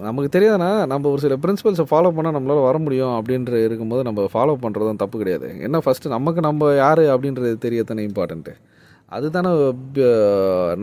நமக்கு 0.07 0.29
தெரியாதுன்னா 0.35 0.69
நம்ம 0.93 1.09
ஒரு 1.13 1.21
சில 1.25 1.37
பிரின்சிபல்ஸை 1.43 1.85
ஃபாலோ 1.91 2.11
பண்ணால் 2.17 2.37
நம்மளால் 2.37 2.67
வர 2.69 2.77
முடியும் 2.79 3.15
அப்படின்ற 3.19 3.53
இருக்கும்போது 3.67 4.03
நம்ம 4.09 4.27
ஃபாலோ 4.33 4.55
பண்ணுறதும் 4.65 5.01
தப்பு 5.03 5.17
கிடையாது. 5.19 5.49
என்ன 5.67 5.81
ஃபஸ்ட்டு 5.85 6.15
நமக்கு 6.17 6.41
நம்ம 6.49 6.73
யார் 6.75 7.03
அப்படின்றது 7.15 7.53
தெரியத்தானே 7.67 8.05
இம்பார்ட்டண்ட்டு 8.09 8.55
அதுதானே 9.17 9.53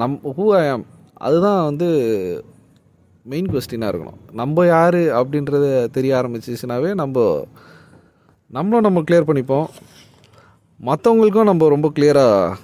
நம் 0.02 0.18
ஹூ 0.38 0.46
ஐ 0.62 0.64
ஆம் 0.74 0.86
அதுதான் 1.28 1.62
வந்து 1.70 1.88
மெயின் 3.32 3.50
கொஸ்டினாக 3.54 3.92
இருக்கணும். 3.92 4.20
நம்ம 4.42 4.66
யார் 4.66 5.02
அப்படின்றத 5.22 5.66
தெரிய 5.98 6.12
ஆரம்பிச்சிச்சுனாவே 6.20 6.92
நம்ம 7.04 7.26
நம்மளும் 8.58 8.86
நம்ம 8.88 9.04
கிளியர் 9.08 9.30
பண்ணிப்போம். 9.30 9.68
மற்றவங்களுக்கும் 10.90 11.50
நம்ம 11.52 11.68
ரொம்ப 11.76 11.88
கிளியராக 11.96 12.56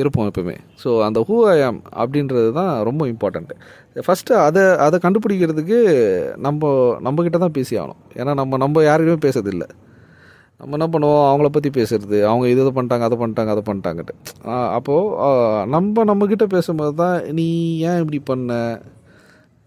இருப்போம் 0.00 0.28
எப்பவுமே. 0.30 0.56
ஸோ 0.82 0.90
அந்த 1.06 1.18
ஹூ 1.28 1.36
ஐ 1.54 1.56
ஆம் 1.68 1.80
அப்படின்றது 2.02 2.50
தான் 2.58 2.72
ரொம்ப 2.88 3.02
இம்பார்ட்டண்ட்டு 3.12 4.02
ஃபஸ்ட்டு 4.06 4.38
அதை 4.46 4.62
அதை 4.86 4.96
கண்டுபிடிக்கிறதுக்கு 5.06 5.78
நம்ம 6.46 6.70
நம்மக்கிட்ட 7.06 7.40
தான் 7.44 7.56
பேசி 7.58 7.74
ஆகணும். 7.82 8.00
ஏன்னா 8.20 8.34
நம்ம 8.40 8.58
நம்ம 8.64 8.82
யாருக்குமே 8.90 9.20
பேசுறதில்லை. 9.26 9.68
நம்ம 10.60 10.76
என்ன 10.78 10.86
பண்ணுவோம்? 10.94 11.24
அவங்கள 11.28 11.48
பற்றி 11.54 11.70
பேசுறது. 11.78 12.18
அவங்க 12.30 12.44
இது 12.52 12.60
இதை 12.64 12.72
பண்ணிட்டாங்க 12.76 13.06
அதை 13.08 13.16
பண்ணிட்டாங்க 13.22 13.52
அதை 13.54 13.62
பண்ணிட்டாங்கட்டு 13.68 14.14
அப்போது 14.76 15.70
நம்ம 15.74 16.04
நம்மக்கிட்ட 16.10 16.46
பேசும்போது 16.56 16.94
தான் 17.02 17.16
நீ 17.38 17.46
ஏன் 17.88 18.00
இப்படி 18.02 18.20
பண்ண? 18.30 18.58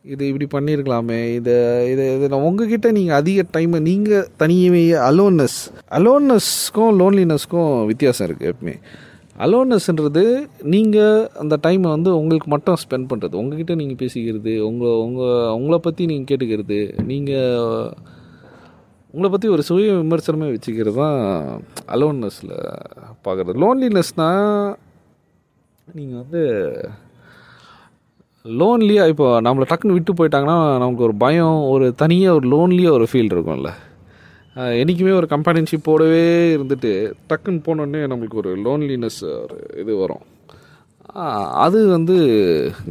இது 0.06 0.24
இப்படி 0.32 0.46
பண்ணியிருக்கலாமே. 0.54 1.20
இது 1.40 1.56
இது 1.94 2.04
இது 2.18 2.38
உங்ககிட்ட 2.48 2.88
நீங்கள் 2.98 3.20
அதிக 3.22 3.46
டைமை 3.56 3.80
நீங்கள் 3.90 4.30
தனியுமே 4.42 4.84
அலோன்னஸ் 5.10 5.60
அலோன்னஸ்க்கும் 5.98 6.94
லோன்லினஸ்க்கும் 7.02 7.72
வித்தியாசம் 7.92 8.28
இருக்குது 8.28 8.52
எப்பவுமே. 8.54 8.76
அலோனஸ்ன்றது 9.38 10.24
நீங்கள் 10.64 11.28
அந்த 11.34 11.56
டைமை 11.62 11.90
வந்து 11.90 12.18
உங்களுக்கு 12.18 12.50
மட்டும் 12.50 12.76
ஸ்பெண்ட் 12.76 13.10
பண்ணுறது 13.10 13.34
உங்ககிட்ட 13.34 13.76
நீங்கள் 13.76 14.00
பேசிக்கிறது 14.04 14.54
உங்கள் 14.60 15.02
உங்கள் 15.02 15.52
உங்களை 15.52 15.80
பற்றி 15.80 16.06
நீங்கள் 16.06 16.30
கேட்டுக்கிறது 16.32 16.80
நீங்கள் 17.04 17.92
உங்களை 19.14 19.30
பற்றி 19.32 19.48
ஒரு 19.48 19.62
சுய 19.62 19.92
விமர்சனமே 19.94 20.48
வச்சுக்கிறது 20.52 20.96
தான் 20.96 21.20
அலோன்னஸில் 21.86 22.56
பார்க்குறது 23.26 23.62
லோன்லினஸ்னால் 23.64 24.76
நீங்கள் 25.88 26.22
வந்து 26.22 26.44
லோன்லியாக 28.46 29.12
இப்போ 29.12 29.28
நம்மளை 29.42 29.66
டக்குன்னு 29.68 29.94
விட்டு 29.94 30.14
போயிட்டாங்கன்னா 30.14 30.58
நமக்கு 30.78 31.04
ஒரு 31.04 31.16
பயம் 31.18 31.62
ஒரு 31.70 31.96
தனியாக 31.96 32.36
ஒரு 32.36 32.48
லோன்லியாக 32.48 32.98
ஒரு 32.98 33.06
ஃபீல் 33.12 33.32
இருக்கும்ல. 33.32 33.72
என்றைக்குமே 34.80 35.14
ஒரு 35.20 35.28
கம்பானியன்ஷிப்போடவே 35.34 36.24
இருந்துட்டு 36.56 36.92
டக்குன்னு 37.30 37.62
போனோடனே 37.68 38.02
நம்மளுக்கு 38.12 38.40
ஒரு 38.42 38.52
லோன்லினஸ் 38.66 39.22
ஒரு 39.44 39.58
இது 39.82 39.94
வரும். 40.04 40.24
அது 41.66 41.80
வந்து 41.96 42.16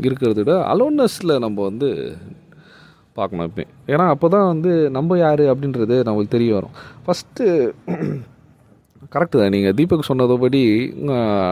இருக்கிறத 0.07 0.39
விட 0.41 0.55
அலோன்னஸில் 0.73 1.43
நம்ம 1.45 1.59
வந்து 1.71 1.89
பார்க்கணும் 3.19 3.47
எப்பயும். 3.49 3.73
ஏன்னா 3.93 4.05
அப்போ 4.15 4.27
தான் 4.35 4.49
வந்து 4.53 4.73
நம்ம 4.97 5.19
யார் 5.25 5.43
அப்படின்றது 5.53 5.97
நம்மளுக்கு 6.09 6.37
தெரிய 6.37 6.51
வரும். 6.59 6.75
ஃபஸ்ட்டு 7.05 7.45
கரெக்டு 9.15 9.37
தான். 9.41 9.55
நீங்கள் 9.57 9.77
தீபக் 9.79 10.09
சொன்னதுபடி 10.11 10.63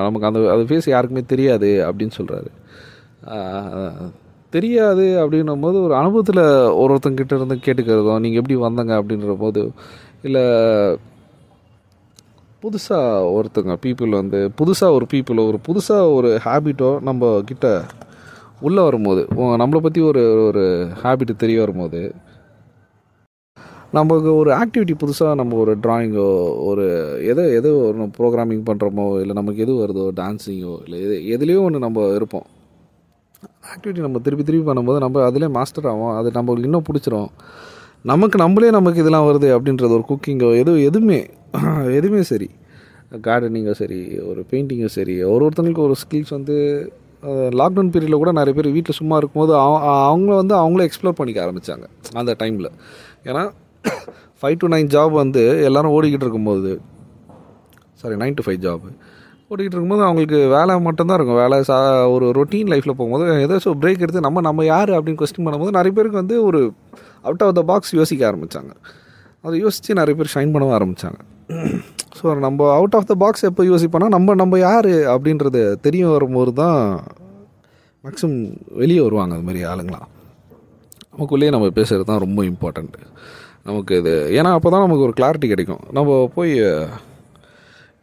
நமக்கு 0.07 0.29
அந்த 0.31 0.41
அது 0.55 0.69
ஃபேஸ் 0.71 0.93
யாருக்குமே 0.95 1.25
தெரியாது 1.35 1.71
அப்படின்னு 1.89 2.17
சொல்கிறாரு 2.19 2.51
தெரியாது 4.57 5.05
அப்படின்னும் 5.21 5.63
போது 5.65 5.77
ஒரு 5.87 5.95
அனுபவத்தில் 6.01 6.43
ஒருத்தங்கிட்ட 6.83 7.39
இருந்து 7.39 7.57
கேட்டுக்கிறதும் 7.67 8.23
நீங்கள் 8.25 8.41
எப்படி 8.41 8.57
வந்தங்க? 8.67 8.93
அப்படின்ற 9.01 9.35
போது 9.45 9.63
இல்லை 10.25 10.43
புதுசாக 12.63 13.33
ஒருத்தங்க 13.37 13.73
பீப்புள் 13.85 14.19
வந்து 14.21 14.39
புதுசாக 14.59 14.97
ஒரு 14.97 15.07
பீப்புளோ 15.13 15.43
ஒரு 15.51 15.59
புதுசாக 15.67 16.13
ஒரு 16.19 16.31
ஹேபிட்டோ 16.45 16.91
நம்ம 17.03 17.33
கிட்ட 17.51 17.67
உள்ளே 18.61 18.83
வரும்போது 18.83 19.23
நம்மளை 19.63 19.81
பற்றி 19.87 20.01
ஒரு 20.11 20.23
ஒரு 20.47 20.63
ஹேபிட்டு 21.03 21.35
தெரிய 21.43 21.59
வரும்போது 21.61 22.01
நமக்கு 23.99 24.31
ஒரு 24.41 24.51
ஆக்டிவிட்டி 24.61 24.95
புதுசாக 25.03 25.35
நம்ம 25.41 25.59
ஒரு 25.65 25.73
ட்ராயிங்கோ 25.85 26.29
ஒரு 26.69 26.85
எதோ 27.33 27.43
எதோ 27.59 27.71
ஒரு 27.89 28.07
ப்ரோக்ராமிங் 28.19 28.65
பண்ணுறோமோ 28.69 29.07
இல்லை 29.23 29.35
நமக்கு 29.41 29.63
எது 29.65 29.75
வருதோ 29.83 30.07
டான்ஸிங்கோ 30.21 30.75
இல்லை 30.85 30.99
எது 31.07 31.17
எதுலேயோ 31.35 31.61
ஒன்று 31.67 31.85
நம்ம 31.87 32.07
இருப்போம். 32.19 32.47
ஆக்டிவிட்டி 33.73 34.07
நம்ம 34.07 34.21
திருப்பி 34.27 34.45
திருப்பி 34.45 34.67
பண்ணும்போது 34.71 35.05
நம்ம 35.05 35.23
அதிலே 35.29 35.49
மாஸ்டர் 35.59 35.89
ஆகும் 35.93 36.17
அது 36.21 36.31
நம்மளுக்கு 36.39 36.69
இன்னும் 36.71 36.89
பிடிச்சிரும். 36.89 37.31
நமக்கு 38.05 38.37
நம்மளே 38.39 38.71
நமக்கு 38.71 39.01
இதெல்லாம் 39.01 39.27
வருது 39.29 39.49
அப்படின்றது 39.55 39.95
ஒரு 39.99 40.05
குக்கிங்கோ 40.09 40.49
எது 40.59 40.73
எதுவுமே 40.89 41.21
எதுவுமே 41.99 42.23
சரி. 42.25 42.49
கார்டனிங்கோ 43.25 43.73
சரி 43.73 43.99
ஒரு 44.27 44.41
பெயிண்டிங்கோ 44.51 44.89
சரி 44.95 45.15
ஒரு 45.25 45.43
ஒருத்தங்களுக்கு 45.45 45.83
ஒரு 45.83 45.95
ஸ்கில்ஸ் 45.95 46.33
வந்து 46.33 46.57
லாக்டவுன் 47.53 47.93
பீரியடில் 47.93 48.21
கூட 48.23 48.33
நிறைய 48.33 48.55
பேர் 48.55 48.69
வீட்டில் 48.69 48.99
சும்மா 48.99 49.17
இருக்கும்போது 49.17 49.53
அவங்கள 50.03 50.33
வந்து 50.35 50.55
அவங்களே 50.55 50.87
எக்ஸ்ப்ளோர் 50.89 51.19
பண்ணிக்க 51.19 51.41
ஆரம்பித்தாங்க 51.45 51.87
அந்த 52.15 52.33
டைமில் 52.41 52.71
ஏன்னா 53.27 53.43
ஃபைவ் 54.43 54.59
டு 54.59 54.69
நைன் 54.69 54.91
ஜாப் 54.91 55.15
வந்து 55.15 55.45
எல்லாரும் 55.69 55.95
ஓடிக்கிட்டு 55.97 56.27
இருக்கும்போது 56.27 56.73
sorry 58.03 58.19
nine 58.23 58.39
to 58.39 58.45
five 58.47 58.61
job 58.61 58.87
ஓடிக்கிட்டு 59.55 59.77
இருக்கும்போது 59.77 60.07
அவங்களுக்கு 60.09 60.41
வேலை 60.57 60.75
மட்டும்தான் 60.87 61.19
இருக்கும். 61.19 61.41
வேலை 61.43 61.59
சா 61.71 61.77
ஒரு 62.15 62.27
ரொட்டீன் 62.39 62.71
லைஃப்பில் 62.73 62.97
போகும்போது 62.99 63.27
ஏதாச்சும் 63.45 63.81
பிரேக் 63.83 64.05
எடுத்து 64.05 64.27
நம்ம 64.27 64.43
நம்ம 64.49 64.65
யார் 64.73 64.93
அப்படின்னு 64.97 65.21
கொஸ்டின் 65.23 65.47
பண்ணும்போது 65.47 65.77
நிறைய 65.79 65.93
பேருக்கு 65.99 66.23
வந்து 66.23 66.37
ஒரு 66.49 66.61
அவுட் 67.29 67.45
ஆஃப் 67.47 67.57
த 67.59 67.65
பாக்ஸ் 67.71 67.93
யோசிக்க 68.01 68.25
ஆரம்பித்தாங்க 68.31 68.73
அதை 69.45 69.55
யோசித்து 69.65 69.99
நிறைய 70.01 70.15
பேர் 70.19 70.35
ஷைன் 70.35 70.53
பண்ணவும் 70.55 70.77
ஆரம்பித்தாங்க 70.79 71.21
ஸோ 72.19 72.25
நம்ம 72.45 72.67
அவுட் 72.77 72.97
ஆஃப் 72.99 73.09
த 73.09 73.15
பாக்ஸ் 73.23 73.45
எப்போ 73.49 73.63
யோசிப்போனா 73.71 74.07
நம்ம 74.15 74.35
நம்ம 74.43 74.59
யார் 74.61 74.91
அப்படின்றது 75.15 75.63
தெரிய 75.87 76.05
வரும்போது 76.13 76.53
தான் 76.61 76.79
மேக்ஸிமம் 78.05 78.39
வெளியே 78.81 79.01
வருவாங்க 79.07 79.35
அது 79.37 79.47
மாதிரி 79.49 79.63
ஆளுங்களாம். 79.71 80.07
நமக்குள்ளேயே 81.13 81.53
நம்ம 81.55 81.67
பேசுகிறது 81.79 82.07
தான் 82.11 82.23
ரொம்ப 82.25 82.41
இம்பார்ட்டண்ட்டு 82.51 83.03
நமக்கு 83.69 83.93
இது 84.01 84.13
ஏன்னா 84.39 84.51
அப்போ 84.57 84.71
தான் 84.75 84.85
நமக்கு 84.87 85.07
ஒரு 85.07 85.15
கிளாரிட்டி 85.19 85.49
கிடைக்கும். 85.53 85.83
நம்ம 85.99 86.17
போய் 86.37 86.53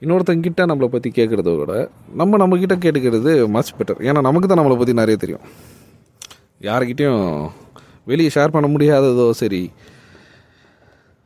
இன்னொருத்தங்கிட்ட 0.01 0.61
நம்மளை 0.69 0.87
பற்றி 0.93 1.09
கேட்குறத 1.17 1.51
விட 1.57 1.73
நம்ம 2.21 2.37
நம்மக்கிட்ட 2.37 2.75
கேட்டுக்கிறது 2.85 3.31
மச் 3.55 3.73
பெட்டர் 3.79 3.99
ஏன்னா 4.07 4.21
நமக்கு 4.27 4.47
தான் 4.47 4.59
நம்மளை 4.61 4.77
பற்றி 4.77 4.93
நிறைய 4.93 5.17
தெரியும். 5.17 5.43
யாருக்கிட்டேயும் 6.67 7.25
வெளியே 8.11 8.29
ஷேர் 8.35 8.53
பண்ண 8.55 8.67
முடியாததோ 8.67 9.25
சரி 9.41 9.61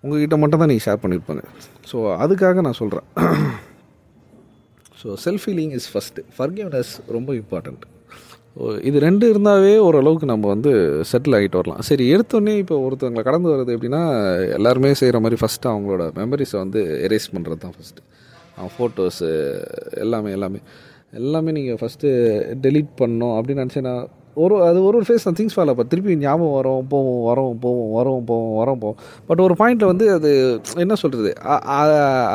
உங்ககிட்ட 0.04 0.38
மட்டும் 0.38 0.62
தான் 0.62 0.70
நீங்கள் 0.72 0.86
ஷேர் 0.88 1.02
பண்ணியிருப்பாங்க 1.04 1.44
ஸோ 1.92 1.98
அதுக்காக 2.24 2.62
நான் 2.62 2.80
சொல்கிறேன் 2.82 3.08
so 5.02 5.16
self 5.26 5.44
feeling 5.46 5.74
is 5.80 5.88
first 5.94 6.26
forgiveness 6.38 6.92
ரொம்ப 7.08 7.34
இம்பார்ட்டண்ட் 7.34 7.84
இது 8.90 8.98
ரெண்டு 9.00 9.26
இருந்தாவே 9.34 9.72
ஓரளவுக்கு 9.86 10.26
நம்ம 10.26 10.48
வந்து 10.48 10.72
செட்டில் 11.12 11.36
ஆகிட்டு 11.38 11.60
வரலாம். 11.60 11.82
சரி 11.82 12.04
எடுத்தோடனே 12.14 12.54
இப்போ 12.58 12.76
ஒருத்தவங்களை 12.86 13.24
கடந்து 13.24 13.50
வர்றது 13.54 13.74
எப்படின்னா 13.76 14.04
எல்லாருமே 14.58 14.92
செய்கிற 14.94 15.20
மாதிரி 15.20 15.40
ஃபஸ்ட்டு 15.42 15.72
அவங்களோட 15.72 16.04
மெமரிஸை 16.20 16.58
வந்து 16.58 16.82
எரேஸ் 17.08 17.28
பண்ணுறது 17.34 17.60
தான் 17.66 17.76
ஃபஸ்ட்டு 17.78 18.04
ஃபோட்டோஸு 18.74 19.30
எல்லாமே 20.04 20.32
எல்லாமே. 20.32 20.60
எல்லாமே 21.22 21.52
நீங்கள் 21.58 21.80
ஃபஸ்ட்டு 21.82 22.10
டெலீட் 22.66 22.92
பண்ணோம் 23.02 23.36
அப்படின்னு 23.38 23.64
நினச்சேன்னா 23.64 23.96
ஒரு 24.38 24.56
அது 24.68 24.80
ஒரு 24.88 24.96
ஒரு 25.00 25.06
ஃபேஸ் 25.08 25.26
திங்ஸ் 25.38 25.56
ஃபாலோ 25.56 25.74
அப்போ 25.74 25.84
திருப்பி 25.84 26.14
ஞாபகம் 26.24 26.56
வரும் 26.56 26.88
போவோம் 26.94 27.22
வரும் 27.28 27.60
போவோம் 27.64 27.92
வரும் 27.98 28.26
போவோம் 28.30 28.56
வரும் 28.60 28.82
போவோம். 28.84 28.98
பட் 29.28 29.42
ஒரு 29.46 29.54
பாயிண்டில் 29.60 29.92
வந்து 29.92 30.06
அது 30.16 30.32
என்ன 30.84 30.96
சொல்கிறது 31.04 31.32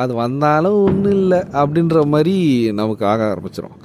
அது 0.02 0.12
வந்தாலும் 0.24 0.78
ஒன்றும் 0.86 1.16
இல்லை 1.18 1.40
அப்படின்ற 1.62 2.04
மாதிரி 2.14 2.36
நமக்கு 2.80 3.04
ஆக 3.06 3.22
ஆரம்பிச்சிடும் 3.32 3.76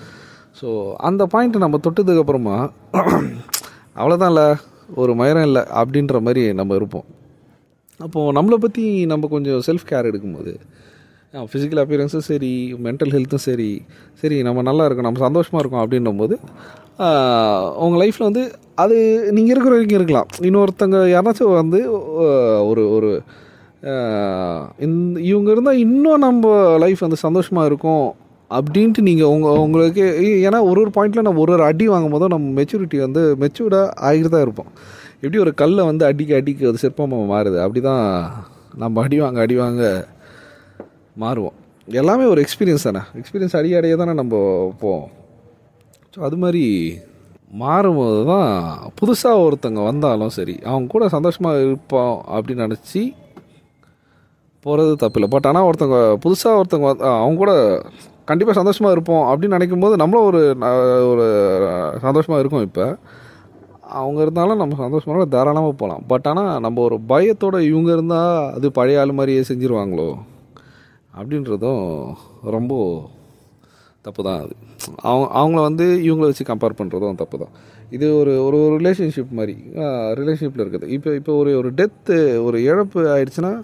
ஸோ 0.61 0.67
அந்த 1.09 1.23
பாயிண்ட்டை 1.33 1.63
நம்ம 1.65 1.79
தொட்டதுக்கப்புறமா 1.87 2.57
அவ்வளோதான் 3.99 4.31
இல்லை. 4.33 4.47
ஒரு 5.01 5.11
மயரம் 5.19 5.47
இல்லை 5.49 5.63
அப்படின்ற 5.81 6.17
மாதிரி 6.27 6.41
நம்ம 6.59 6.75
இருப்போம். 6.75 7.05
அப்போது 7.99 8.35
நம்மளை 8.37 8.57
பற்றி 8.65 8.83
நம்ம 9.11 9.27
கொஞ்சம் 9.27 9.61
செல்ஃப் 9.67 9.89
கேர் 9.91 10.09
எடுக்கும்போது 10.11 10.53
ஃபிசிக்கல் 11.33 11.81
அப்பியரன்ஸும் 11.81 12.27
சரி 12.29 12.51
மென்டல் 12.85 13.13
ஹெல்த்தும் 13.15 13.45
சரி 13.45 13.71
சரி 14.21 14.37
நம்ம 14.43 14.61
நல்லா 14.61 14.83
இருக்கும் 14.85 15.07
நம்ம 15.07 15.21
சந்தோஷமாக 15.27 15.61
இருக்கோம் 15.61 15.83
அப்படின்னும் 15.83 16.21
போது 16.21 16.35
உங்கள் 17.85 18.01
லைஃப்பில் 18.03 18.27
வந்து 18.29 18.43
அது 18.83 18.97
நீங்கள் 19.31 19.53
இருக்கிற 19.53 19.73
வரைக்கும் 19.73 19.99
இருக்கலாம். 19.99 20.29
இன்னொருத்தங்க 20.47 20.97
யாராச்சும் 21.15 21.57
வந்து 21.61 21.79
ஒரு 22.69 22.83
ஒரு 22.97 23.09
இந்த 24.79 25.19
இவங்க 25.31 25.49
இருந்தால் 25.51 25.81
இன்னும் 25.85 26.23
நம்ம 26.27 26.53
லைஃப் 26.83 26.99
வந்து 26.99 27.19
சந்தோஷமாக 27.25 27.69
இருக்கும் 27.71 28.05
அப்படின்ட்டு 28.51 29.01
நீங்கள் 29.01 29.31
உங்கள் 29.33 29.61
உங்களுக்கு 29.65 30.03
ஏன்னா 30.47 30.59
ஒரு 30.69 30.79
ஒரு 30.83 30.91
பாயிண்டில் 30.97 31.27
நம்ம 31.27 31.41
ஒரு 31.45 31.53
ஒரு 31.53 31.63
அடி 31.63 31.85
வாங்கும் 31.87 32.15
போதும் 32.15 32.33
நம்ம 32.35 32.51
மெச்சூரிட்டி 32.59 32.97
வந்து 32.97 33.21
மெச்சூர்டாக 33.43 33.93
ஆகிட்டு 34.07 34.29
தான் 34.29 34.45
இருப்போம். 34.45 34.71
எப்படி 35.21 35.37
ஒரு 35.37 35.53
கல்லை 35.61 35.83
வந்து 35.85 36.05
அடிக்க 36.05 36.35
அடிக்க 36.35 36.69
அது 36.71 36.83
சிற்பமாக 36.83 37.25
மாறுது 37.33 37.59
அப்படி 37.65 37.81
தான் 37.81 38.03
நம்ம 38.83 39.03
அடி 39.03 39.19
வாங்க 39.19 39.39
அடி 39.41 39.55
வாங்க 39.55 39.83
மாறுவோம். 41.17 41.55
எல்லாமே 41.87 42.23
ஒரு 42.23 42.41
எக்ஸ்பீரியன்ஸ் 42.45 42.83
தானே? 42.83 43.01
எக்ஸ்பீரியன்ஸ் 43.19 43.55
அடி 43.55 43.75
அடைய 43.75 43.95
தானே 43.95 44.13
நம்ம 44.13 44.35
போவோம். 44.79 45.05
ஸோ 46.15 46.21
அது 46.21 46.37
மாதிரி 46.37 46.63
மாறும்போது 47.61 48.25
தான் 48.25 48.49
புதுசாக 48.99 49.43
ஒருத்தங்க 49.45 49.83
வந்தாலும் 49.83 50.29
சரி 50.29 50.59
அவங்க 50.63 50.87
கூட 50.87 51.07
சந்தோஷமாக 51.07 51.61
இருப்போம் 51.61 52.15
அப்படின்னு 52.35 52.65
நினச்சி 52.67 53.01
போகிறது 54.65 54.93
தப்பில்லை 55.03 55.27
பட் 55.27 55.47
ஆனால் 55.49 55.67
ஒருத்தவங்க 55.69 55.99
புதுசாக 56.25 56.59
ஒருத்தவங்க 56.59 56.89
அவங்க 57.19 57.37
கூட 57.37 57.53
கண்டிப்பாக 58.25 58.57
சந்தோஷமாக 58.59 58.91
இருப்போம் 58.91 59.25
அப்படின்னு 59.31 59.57
நினைக்கும் 59.57 59.79
போது 59.79 59.95
நம்மளும் 59.95 60.27
ஒரு 60.29 60.41
ஒரு 61.11 61.25
சந்தோஷமாக 62.01 62.41
இருக்கும் 62.41 62.65
இப்போ. 62.67 62.85
அவங்க 63.99 64.21
இருந்தாலும் 64.21 64.57
நம்ம 64.57 64.75
சந்தோஷமாக 64.75 65.25
தாராளமாக 65.25 65.73
போகலாம் 65.81 66.03
பட் 66.07 66.27
ஆனால் 66.27 66.59
நம்ம 66.59 66.81
ஒரு 66.81 66.97
பயத்தோட 67.07 67.59
இவங்க 67.69 67.91
இருந்தால் 67.91 68.53
அது 68.53 68.71
பழைய 68.71 68.99
ஆள் 68.99 69.11
மாதிரியே 69.11 69.43
செஞ்சுருவாங்களோ? 69.49 70.07
அப்படின்றதும் 71.17 72.13
ரொம்ப 72.43 73.03
தப்பு 74.01 74.23
தான் 74.23 74.39
அது. 74.39 74.55
அவங்க 74.95 75.57
அவங்கள 75.57 75.61
வந்து 75.61 75.99
இவங்கள 76.03 76.19
வச்சு 76.19 76.43
கம்பேர் 76.43 76.79
பண்ணுறதும் 76.81 77.15
தப்பு 77.15 77.37
தான் 77.37 77.47
இது 77.89 78.17
ஒரு 78.17 78.45
ஒரு 78.45 78.57
ரிலேஷன்ஷிப் 78.57 79.29
மாதிரி 79.29 79.57
ரிலேஷன்ஷிப்பில் 80.21 80.57
இருக்குது. 80.57 80.87
இப்போ 80.87 81.15
இப்போ 81.15 81.33
ஒரு 81.33 81.57
ஒரு 81.57 81.73
டெத்து 81.73 82.43
ஒரு 82.43 82.63
இழப்பு 82.63 83.01
ஆயிடுச்சுன்னா 83.01 83.61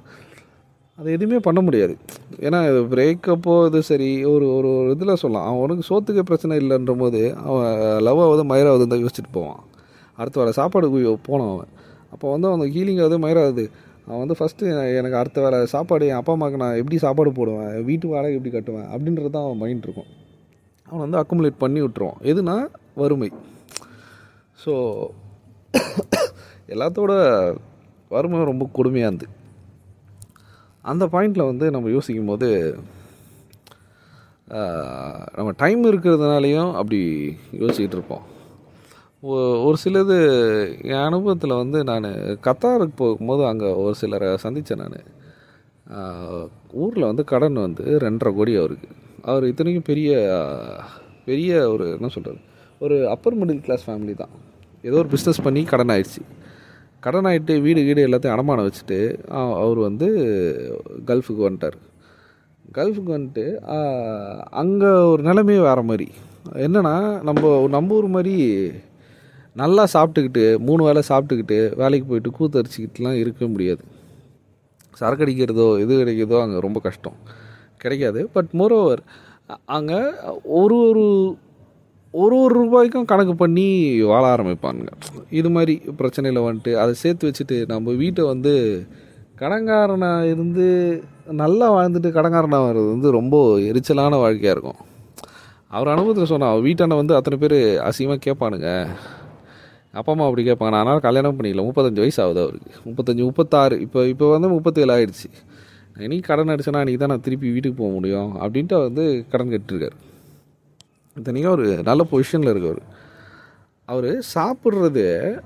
அது 0.95 1.11
எதுவுமே 1.11 1.39
பண்ண 1.39 1.61
முடியாது. 1.61 1.97
ஏன்னா 2.39 2.63
பிரேக்கப்போ 2.91 3.65
இது 3.65 3.83
சரி 3.83 4.25
ஒரு 4.25 4.55
ஒரு 4.55 4.77
ஒரு 4.77 4.89
இதில் 4.89 5.15
சொல்லலாம். 5.15 5.47
அவனுக்கு 5.47 5.95
சோத்துக்கு 5.95 6.19
பிரச்சனை 6.19 6.57
இல்லைன்ற 6.57 6.97
போது 6.97 7.35
அவன் 7.35 7.77
லவ் 7.99 8.21
ஆகுது 8.21 8.87
தான் 8.87 9.03
யோசிச்சுட்டு 9.03 9.31
போவான். 9.31 9.63
அடுத்த 10.15 10.39
வர 10.39 10.51
சாப்பாடு 10.51 10.97
கு- 10.97 11.17
போனான் 11.21 11.51
அவன். 11.51 11.67
அப்போ 12.11 12.31
வந்து 12.31 12.47
அவன் 12.47 12.71
ஹீலிங் 12.71 13.01
ஆகுது 13.41 13.69
அவன் 14.07 14.21
வந்து 14.23 14.37
ஃபஸ்ட்டு 14.39 14.71
எனக்கு 14.99 15.19
அடுத்த 15.21 15.41
வேலை 15.43 15.57
சாப்பாடு 15.73 16.09
என் 16.11 16.19
அப்பா 16.19 16.33
அம்மாவுக்கு 16.35 16.61
நான் 16.63 16.79
எப்படி 16.81 16.97
சாப்பாடு 17.05 17.31
போடுவேன் 17.39 17.73
வீட்டு 17.89 18.11
வாடகை 18.13 18.35
எப்படி 18.37 18.53
கட்டுவேன் 18.55 18.89
அப்படின்றது 18.93 19.31
தான் 19.35 19.47
அவன் 19.47 19.61
மைண்ட் 19.63 19.85
இருக்கும். 19.87 20.09
அவன் 20.87 21.03
வந்து 21.05 21.19
அக்குமுலேட் 21.21 21.61
பண்ணி 21.63 21.81
விட்டுருவான். 21.83 22.19
எதுனா 22.31 22.55
வறுமை. 23.01 23.29
ஸோ 24.63 24.73
எல்லாத்தோட 26.73 27.13
வறுமை 28.15 28.43
ரொம்ப 28.51 28.65
கொடுமையாக 28.77 29.09
இருந்து. 29.09 29.27
அந்த 30.91 31.03
பாயிண்டில் 31.13 31.49
வந்து 31.51 31.65
நம்ம 31.75 31.89
யோசிக்கும் 31.95 32.31
போது 32.31 32.49
நம்ம 35.37 35.49
டைம் 35.63 35.81
இருக்கிறதுனாலையும் 35.89 36.71
அப்படி 36.79 36.99
யூசிக்கிட்டு 37.61 37.97
இருப்போம். 37.97 38.23
ஒரு 39.23 39.77
சிலது 39.81 40.15
என் 40.91 41.05
அனுபவத்தில் 41.07 41.59
வந்து 41.61 41.79
நான் 41.89 42.07
கத்தாருக்கு 42.45 42.95
போகும்போது 43.01 43.43
அங்கே 43.49 43.69
ஒரு 43.81 43.95
சிலரை 43.99 44.29
சந்தித்தேன் 44.45 44.81
நான். 44.83 44.97
ஊரில் 46.83 47.09
வந்து 47.09 47.23
கடன் 47.31 47.59
வந்து 47.65 47.83
ரெண்டரை 48.05 48.31
கோடி 48.39 48.53
அவருக்கு. 48.61 48.89
அவர் 49.29 49.47
இத்தனைக்கும் 49.51 49.89
பெரிய 49.91 50.11
பெரிய 51.29 51.51
ஒரு 51.73 51.85
என்ன 51.97 52.09
சொல்கிறது 52.15 52.41
ஒரு 52.81 52.95
அப்பர் 53.13 53.39
மிடில் 53.39 53.63
கிளாஸ் 53.65 53.85
ஃபேமிலி 53.87 54.15
தான். 54.23 54.33
ஏதோ 54.87 54.97
ஒரு 55.03 55.09
பிஸ்னஸ் 55.15 55.43
பண்ணி 55.47 55.63
கடன் 55.73 55.93
ஆயிடுச்சு. 55.95 56.21
கடன் 57.05 57.27
ஆகிட்டு 57.29 57.53
வீடு 57.65 57.81
வீடு 57.87 58.07
எல்லாத்தையும் 58.07 58.35
அடமானம் 58.35 58.67
வச்சுட்டு 58.67 58.99
அவர் 59.63 59.79
வந்து 59.89 60.07
கல்ஃபுக்கு 61.09 61.41
வந்துட்டார். 61.47 61.79
கல்ஃபுக்கு 62.77 63.11
வந்துட்டு 63.17 63.45
அங்கே 64.61 64.91
ஒரு 65.13 65.21
நிலைமையே 65.29 65.61
வேறு 65.69 65.89
மாதிரி 65.89 66.07
என்னென்னா 66.65 66.95
நம்ம 67.27 67.41
நம்ம 67.75 67.95
ஊர் 67.97 68.15
மாதிரி 68.15 68.35
நல்லா 69.55 69.83
சாப்பிட்டுக்கிட்டு 69.93 70.43
மூணு 70.67 70.81
வேளை 70.87 71.01
சாப்பிட்டுக்கிட்டு 71.09 71.59
வேலைக்கு 71.81 72.05
போயிட்டு 72.09 72.31
கூத்தரிச்சிக்கிட்டுலாம் 72.37 73.19
இருக்க 73.21 73.47
முடியாது. 73.53 73.83
சரக்கு 74.99 75.23
அடிக்கிறதோ 75.25 75.67
எது 75.83 75.93
கிடைக்கிறதோ 76.01 76.39
அங்கே 76.43 76.59
ரொம்ப 76.59 76.79
கஷ்டம். 76.87 77.17
கிடைக்காது. 77.83 78.21
பட் 78.35 78.51
மோரோவர் 78.59 79.01
அங்கே 79.77 79.99
ஒரு 80.61 80.75
ஒரு 80.87 81.05
ஒரு 82.13 82.35
ஒரு 82.43 82.53
ரூபாய்க்கும் 82.61 83.09
கணக்கு 83.11 83.33
பண்ணி 83.41 83.67
வாழ 84.11 84.23
ஆரம்பிப்பானுங்க. 84.35 84.91
இது 85.39 85.49
மாதிரி 85.55 85.73
பிரச்சனையில் 85.99 86.45
வந்துட்டு 86.45 86.71
அதை 86.81 86.93
சேர்த்து 87.03 87.29
வச்சுட்டு 87.29 87.57
நம்ம 87.73 87.93
வீட்டை 88.01 88.23
வந்து 88.31 88.53
கடங்காரனாக 89.41 90.31
இருந்து 90.33 90.65
நல்லா 91.41 91.67
வாழ்ந்துட்டு 91.75 92.09
கடங்காரனாக 92.17 92.65
வர்றது 92.67 92.89
வந்து 92.95 93.11
ரொம்ப 93.19 93.35
எரிச்சலான 93.69 94.19
வாழ்க்கையாக 94.23 94.55
இருக்கும். 94.55 94.81
அவர் 95.75 95.93
அனுபவத்தில் 95.93 96.31
சொன்னால் 96.33 96.63
வீட்டாண்ட 96.67 96.95
வந்து 97.01 97.17
அத்தனை 97.17 97.37
பேர் 97.43 97.57
அசிங்கமாக 97.89 98.23
கேட்பானுங்க. 98.27 98.69
அப்பா 99.91 100.13
அம்மா 100.13 100.27
அப்படி 100.27 100.51
கேட்பாங்க. 100.51 100.69
நான் 100.69 100.73
அதனால் 100.73 100.99
கல்யாணம் 100.99 101.39
பண்ணிக்கல. 101.39 101.69
முப்பத்தஞ்சு 101.69 101.93
வயசு 101.93 102.23
ஆகுது 102.23 102.41
அவருக்கு. 102.41 102.71
முப்பத்தஞ்சு 102.85 103.23
முப்பத்தாறு. 103.23 103.79
இப்போ 103.79 104.07
இப்போ 104.07 104.29
வந்து 104.29 104.49
முப்பத்தேழு 104.49 104.93
ஆயிடுச்சு. 104.93 105.31
இனி 106.01 106.19
கடன் 106.19 106.47
அடிச்சேன்னா 106.47 106.77
அன்றைக்கி 106.77 106.97
தான் 106.97 107.09
நான் 107.09 107.21
திருப்பி 107.21 107.51
வீட்டுக்கு 107.51 107.83
போக 107.83 107.93
முடியும் 107.93 108.35
அப்படின்ட்டு 108.35 108.73
அவர் 108.73 108.83
வந்து 108.83 109.25
கடன் 109.29 109.49
கட்டிருக்காரு. 109.49 109.91
இத்தனைக்கும் 111.15 111.51
ஒரு 111.51 111.83
நல்ல 111.83 112.05
பொசிஷனில் 112.11 112.53
இருக்கவர். 112.53 112.77
அவர் 113.85 114.25
சாப்பிட்றது 114.35 115.39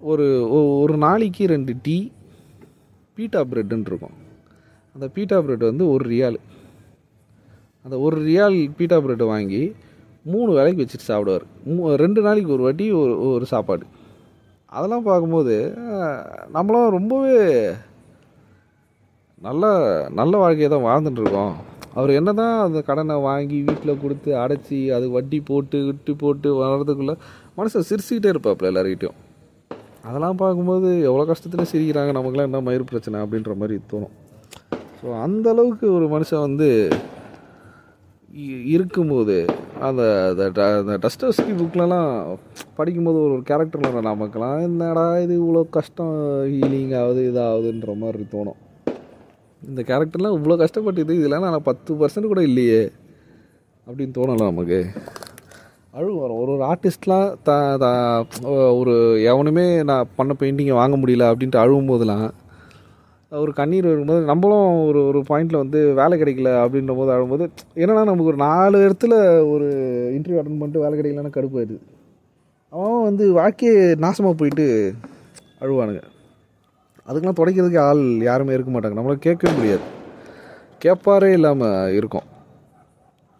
ஒரு 0.00 0.50
ஒ- 0.50 0.80
ஒரு 0.80 0.96
நாளைக்கு 0.96 1.46
ரெண்டு 1.46 1.74
டீ 1.82 2.10
பீட்டா 3.14 3.44
பிரெட்டுன்னு 3.44 3.86
இருக்கும். 3.86 4.20
அந்த 4.94 5.08
பீட்டா 5.08 5.40
பிரெட் 5.40 5.58
வந்து 5.58 5.90
ஒரு 5.90 6.10
ரியால். 6.10 6.36
அந்த 7.82 7.98
ஒரு 7.98 8.20
ரியால் 8.20 8.70
பீட்டா 8.76 8.96
பிரெட்டை 8.96 9.26
வாங்கி 9.26 9.72
மூணு 10.24 10.50
வேலைக்கு 10.58 10.82
வச்சுட்டு 10.82 11.10
சாப்பிடுவார். 11.10 11.44
மூ 11.68 11.90
ரெண்டு 12.04 12.20
நாளைக்கு 12.26 12.54
ஒரு 12.56 12.64
வாட்டி 12.66 12.84
ஒரு 13.00 13.14
ஒரு 13.28 13.46
சாப்பாடு. 13.52 13.84
அதெல்லாம் 14.76 15.08
பார்க்கும்போது 15.08 15.56
நம்மளாம் 16.56 16.94
ரொம்பவே 16.98 17.36
நல்ல 19.42 19.64
நல்ல 20.20 20.34
வாழ்க்கையை 20.42 20.68
தான் 20.70 20.86
வாழ்ந்துட்டுருக்கோம். 20.88 21.54
அவர் 21.98 22.10
என்ன 22.18 22.30
தான் 22.40 22.54
அந்த 22.66 22.78
கடனை 22.88 23.14
வாங்கி 23.28 23.58
வீட்டில் 23.68 24.00
கொடுத்து 24.02 24.30
அடைச்சி 24.42 24.78
அது 24.96 25.06
வட்டி 25.16 25.38
போட்டு 25.48 25.78
விட்டு 25.88 26.12
போட்டு 26.22 26.48
வர்றதுக்குள்ளே 26.60 27.14
மனுஷன் 27.58 27.88
சிரிச்சுக்கிட்டே 27.88 28.32
இருப்பாப்புல 28.32 28.70
எல்லாருக்கிட்டையும் 28.72 29.18
அதெல்லாம் 30.08 30.38
பார்க்கும்போது 30.42 30.88
எவ்வளோ 31.08 31.24
கஷ்டத்தில் 31.30 31.70
சிரிக்கிறாங்க 31.72 32.12
நமக்குலாம் 32.18 32.48
என்ன 32.48 32.60
மயிர் 32.68 32.90
பிரச்சனை 32.90 33.18
அப்படின்ற 33.24 33.54
மாதிரி 33.60 33.76
தோணும். 33.90 34.14
ஸோ 35.00 35.06
அந்த 35.24 35.46
அளவுக்கு 35.54 35.86
ஒரு 35.98 36.06
மனுஷன் 36.14 36.46
வந்து 36.46 36.68
இருக்கும்போது 38.66 39.44
அந்த 39.80 40.28
அந்த 40.28 40.50
ட- 40.50 40.78
அந்த 40.78 40.98
டஸ்டர்ஸ்கி 40.98 41.50
புக்லலாம் 41.50 42.36
படிக்கும்போது 42.74 43.22
ஒரு 43.22 43.32
ஒரு 43.32 43.42
கேரக்டரில் 43.50 44.06
நமக்கெலாம் 44.06 44.62
என்னடா 44.62 45.18
இது 45.18 45.42
இவ்வளோ 45.42 45.68
கஷ்டம் 45.70 46.14
ஹீலிங் 46.44 47.02
ஆகுது 47.02 47.32
இதாகுதுன்ற 47.34 47.96
மாதிரி 47.96 48.26
தோணும். 48.32 48.60
இந்த 49.68 49.82
கேரக்டர்லாம் 49.82 50.38
இவ்வளோ 50.38 50.66
கஷ்டப்பட்டுது 50.66 51.10
இதெல்லாம் 51.10 51.42
நான் 51.42 51.62
பத்து 51.62 51.94
பர்சன்ட் 51.94 52.26
கூட 52.26 52.42
இல்லையே 52.42 52.90
அப்படின்னு 53.86 54.12
தோணலாம் 54.18 54.44
நமக்கு. 54.44 54.86
அழுவு 55.94 56.18
வரும். 56.18 56.36
ஒரு 56.36 56.46
ஒரு 56.46 56.64
ஆர்டிஸ்ட்லாம் 56.64 57.34
த 57.42 57.76
த- 57.76 58.72
ஒரு 58.74 59.22
எவனுமே 59.22 59.82
நான் 59.82 60.08
பண்ண 60.16 60.34
பெயிண்டிங்கை 60.38 60.72
வாங்க 60.72 60.96
முடியல 60.96 61.34
அப்படின்ட்டு 61.34 61.56
அழுவும் 61.56 61.86
போதெல்லாம் 61.86 62.32
ஒரு 63.32 63.52
கண்ணீர் 63.58 63.86
வரும்போது 63.90 64.22
நம்மளும் 64.30 64.66
ஒரு 64.88 65.00
ஒரு 65.10 65.18
பாயிண்டில் 65.28 65.62
வந்து 65.62 65.78
வேலை 66.00 66.14
கிடைக்கல 66.18 66.50
அப்படின்ற 66.62 66.94
போது 66.96 67.10
அழும்போது 67.14 67.44
என்னென்னா 67.76 68.02
நமக்கு 68.04 68.30
ஒரு 68.32 68.36
நாலு 68.36 68.78
இடத்துல 68.86 69.14
ஒரு 69.52 69.68
இன்டர்வியூ 70.16 70.40
அட்டன் 70.40 70.58
பண்ணிட்டு 70.60 70.84
வேலை 70.84 70.94
கிடைக்கலன்னா 70.98 71.34
கடுப்பு 71.36 71.58
ஆயிடுது. 71.60 71.78
அவன் 72.72 73.06
வந்து 73.08 73.24
வாழ்க்கையே 73.32 73.76
நாசமாக 74.04 74.34
போயிட்டு 74.40 74.66
அழுவானுங்க. 75.60 76.02
அதுக்கெல்லாம் 77.08 77.38
துடைக்கிறதுக்கு 77.40 77.80
ஆள் 77.88 78.02
யாருமே 78.28 78.56
இருக்க 78.56 78.72
மாட்டாங்க. 78.72 78.98
நம்மளால 78.98 79.24
கேட்கவே 79.28 79.54
முடியாது. 79.58 79.84
கேட்பாரே 80.84 81.30
இல்லாமல் 81.32 81.94
இருக்கும். 82.00 82.26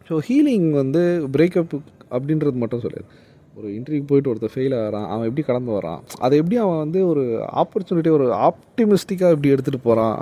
ஸோ 0.09 0.17
ஹீலிங் 0.29 0.71
வந்து 0.81 1.03
பிரேக்கப் 1.37 1.77
அப்படின்றது 2.11 2.63
மட்டும் 2.63 2.85
சொல்லியாது 2.85 3.09
ஒரு 3.57 3.69
இன்டர்வியூ 3.77 4.05
போயிட்டு 4.11 4.31
ஒருத்தர் 4.33 4.55
ஃபெயில் 4.55 4.75
ஆகிறான் 4.81 5.09
அவன் 5.13 5.27
எப்படி 5.29 5.43
கடந்து 5.47 5.71
வரான் 5.79 6.03
அதை 6.25 6.35
எப்படி 6.41 6.57
அவன் 6.65 6.83
வந்து 6.85 7.01
ஒரு 7.13 7.23
ஆப்பர்ச்சுனிட்டி 7.63 8.11
ஒரு 8.19 8.27
ஆப்டிமிஸ்டிக்காக 8.49 9.35
எப்படி 9.37 9.53
எடுத்துகிட்டு 9.55 9.87
போகிறான் 9.89 10.19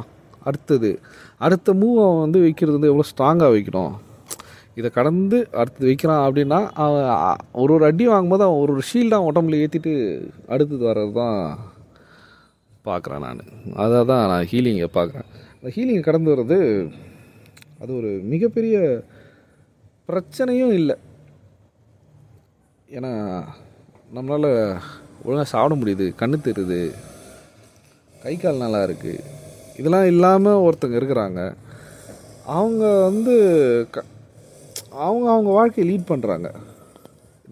அடுத்தது 0.48 0.90
அடுத்த 1.46 1.72
மூவ் 1.80 1.98
அவன் 2.04 2.22
வந்து 2.24 2.38
வைக்கிறது 2.44 2.76
வந்து 2.76 2.90
எவ்வளோ 2.92 3.06
ஸ்ட்ராங்காக 3.10 3.50
வைக்கணும்? 3.54 3.92
இதை 4.78 4.88
கடந்து 4.96 5.38
அடுத்தது 5.60 5.86
வைக்கிறான் 5.90 6.22
அப்படின்னா 6.26 6.58
அவன் 6.84 7.08
ஒரு 7.62 7.72
ஒரு 7.76 7.84
அடி 7.88 8.04
வாங்கும்போது 8.10 8.44
அவன் 8.46 8.62
ஒரு 8.64 8.72
ஒரு 8.76 8.84
ஷீல்டாக 8.90 9.28
உடம்புல 9.30 9.60
ஏற்றிட்டு 9.64 9.92
அடுத்தது 10.52 10.82
வர்றது 10.90 11.12
தான் 11.20 11.38
பார்க்குறேன் 12.88 13.24
நான். 13.26 13.42
அதை 13.84 13.98
தான் 14.10 14.24
நான் 14.32 14.48
ஹீலிங்கை 14.52 14.88
பார்க்குறேன். 14.98 15.28
அந்த 15.56 15.70
ஹீலிங்கை 15.76 16.04
கடந்து 16.08 16.32
வர்றது 16.34 16.58
அது 17.82 17.90
ஒரு 18.00 18.10
மிகப்பெரிய 18.32 18.76
பிரச்சனையும் 20.08 20.74
இல்லை. 20.80 20.96
ஏன்னா 22.96 23.10
நம்மளால் 24.14 24.48
ஒழுங்காக 25.24 25.48
சாப்பிட 25.50 25.74
முடியுது 25.80 26.06
கண்ணு 26.20 26.36
தெரியுது 26.46 26.78
கை 28.22 28.32
கால் 28.36 28.62
நல்லா 28.62 28.80
இருக்குது 28.86 29.24
இதெல்லாம் 29.78 30.06
இல்லாமல் 30.12 30.62
ஒருத்தங்க 30.66 30.96
இருக்கிறாங்க. 31.00 31.40
அவங்க 32.56 32.84
வந்து 33.08 33.34
க 33.94 34.02
அவங்க 35.06 35.26
அவங்க 35.34 35.50
வாழ்க்கையை 35.58 35.84
லீட் 35.88 36.10
பண்ணுறாங்க 36.10 36.48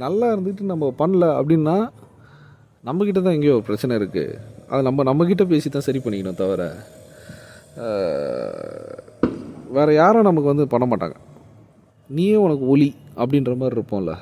நல்லா 0.05 0.27
இருந்துட்டு 0.33 0.65
நம்ம 0.73 0.89
பண்ணல 1.03 1.29
அப்படின்னா 1.39 1.77
நம்மக்கிட்ட 2.89 3.23
தான் 3.23 3.37
எங்கேயோ 3.39 3.59
பிரச்சனை 3.69 3.99
இருக்குது 4.01 4.39
அது 4.71 4.87
நம்ம 4.89 5.07
நம்மக்கிட்ட 5.09 5.47
பேசி 5.53 5.69
தான் 5.77 5.87
சரி 5.89 6.03
பண்ணிக்கணும் 6.07 6.41
தவிர 6.41 6.63
வேறு 9.77 9.95
யாரும் 10.01 10.29
நமக்கு 10.29 10.53
வந்து 10.53 10.67
பண்ண 10.75 10.85
மாட்டாங்க. 10.91 11.17
நீயே 12.11 12.37
உனக்கு 12.47 12.67
ஒலி 12.75 12.91
அப்படின்ற 13.21 13.55
மாதிரி 13.61 13.77
இருப்போம்ல. 13.79 14.13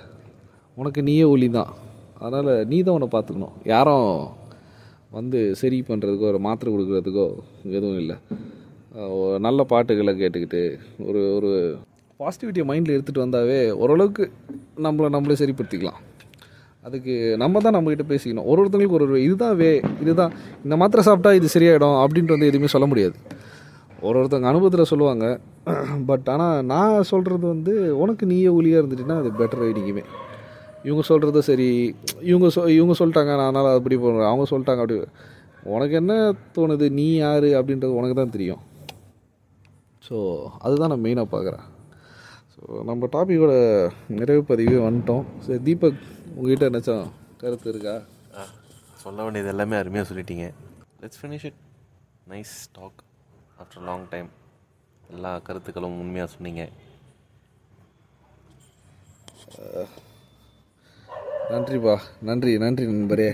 உனக்கு 0.76 1.00
நீயே 1.08 1.26
ஒளி 1.34 1.48
தான். 1.58 1.70
அதனால் 2.18 2.50
நீ 2.70 2.78
தான் 2.86 2.96
உன்னை 2.96 3.08
பார்த்துக்கணும். 3.14 3.54
யாரும் 3.72 4.08
வந்து 5.18 5.38
சரி 5.60 5.78
பண்ணுறதுக்கோ 5.88 6.26
ஒரு 6.32 6.40
மாத்திரை 6.46 6.70
கொடுக்குறதுக்கோ 6.72 7.26
எதுவும் 7.76 8.00
இல்லை. 8.02 8.16
ஒரு 9.20 9.38
நல்ல 9.46 9.60
பாட்டுகளை 9.72 10.12
கேட்டுக்கிட்டு 10.20 10.60
ஒரு 11.08 11.22
ஒரு 11.38 11.50
பாசிட்டிவிட்டியை 12.20 12.66
மைண்டில் 12.68 12.96
எடுத்துகிட்டு 12.96 13.24
வந்தாவே 13.24 13.58
ஓரளவுக்கு 13.82 14.24
நம்மளை 14.86 15.08
நம்மளே 15.16 15.38
சரிப்படுத்திக்கலாம். 15.42 16.00
அதுக்கு 16.84 17.14
நம்ம 17.42 17.60
தான் 17.64 17.76
நம்மக்கிட்ட 17.76 18.06
பேசிக்கணும். 18.12 18.48
ஒரு 18.50 18.60
ஒருத்தங்களுக்கு 18.62 18.98
ஒரு 18.98 19.06
ஒரு 19.08 19.18
இதுதான் 19.26 19.56
வே 19.60 19.70
இதுதான். 20.04 20.34
இந்த 20.64 20.74
மாத்திரை 20.82 21.02
சாப்பிட்டா 21.08 21.32
இது 21.38 21.48
சரியாயிடும் 21.56 21.98
அப்படின்ட்டு 22.02 22.36
வந்து 22.36 22.50
எதுவுமே 22.50 22.70
சொல்ல 22.74 22.86
முடியாது. 22.92 23.16
ஒரு 24.06 24.16
ஒருத்தவங்க 24.20 24.50
அனுபவத்தில் 24.52 24.90
சொல்லுவாங்க. 24.92 25.26
பட் 26.10 26.26
ஆனால் 26.32 26.58
நான் 26.72 27.08
சொல்கிறது 27.10 27.44
வந்து 27.54 27.72
உனக்கு 28.02 28.24
நீயே 28.32 28.50
ஒளியாக 28.58 28.80
இருந்துட்டுன்னா 28.82 29.16
அது 29.22 29.30
பெட்டர் 29.40 29.64
ஐடிக்குமே 29.68 30.04
இவங்க 30.86 31.02
சொல்கிறது 31.10 31.40
சரி. 31.48 31.68
இவங்க 32.30 32.48
சொ 32.56 32.60
இவங்க 32.78 32.94
சொல்லிட்டாங்க 33.00 33.32
நான் 33.38 33.48
அதனால் 33.48 33.76
அப்படி 33.78 33.96
போடுறேன். 34.02 34.30
அவங்க 34.32 34.44
சொல்லிட்டாங்க 34.52 34.82
அப்படி. 34.84 34.98
உனக்கு 35.74 35.94
என்ன 36.00 36.12
தோணுது 36.56 36.86
நீ 36.98 37.06
யார் 37.22 37.48
அப்படின்றது 37.58 37.98
உனக்கு 38.00 38.16
தான் 38.18 38.34
தெரியும். 38.36 38.62
ஸோ 40.08 40.16
அதுதான் 40.66 40.92
நான் 40.92 41.04
மெயினாக 41.06 41.28
பார்க்குறேன் 41.32 41.64
ஸோ 42.54 42.60
நம்ம 42.90 43.08
டாப்பிக்கோட 43.14 43.54
நிறைவு 44.18 44.42
பதிவே 44.50 44.78
வந்துட்டோம். 44.86 45.24
சரி 45.46 45.60
தீபக் 45.68 46.00
உங்ககிட்ட 46.36 46.68
என்னாச்சும் 46.68 47.06
கருத்து 47.42 47.68
இருக்கா? 47.72 47.96
சொல்ல 49.04 49.18
வேண்டியது 49.24 49.50
எல்லாமே 49.54 49.76
அருமையாக 49.80 50.08
சொல்லிட்டீங்க. 50.10 50.46
Let's 51.02 51.20
finish 51.22 51.46
it 51.50 51.60
nice 52.32 52.54
talk 52.78 53.00
after 53.62 53.84
long 53.88 54.06
time 54.14 54.30
எல்லா 55.14 55.32
கருத்துக்களும் 55.48 56.00
உண்மையாக 56.04 56.32
சொன்னீங்க. 56.34 56.62
நன்றிப்பா. 61.50 61.94
நன்றி 62.28 62.52
நன்றி 62.62 62.84
நண்பரே. 62.86 63.28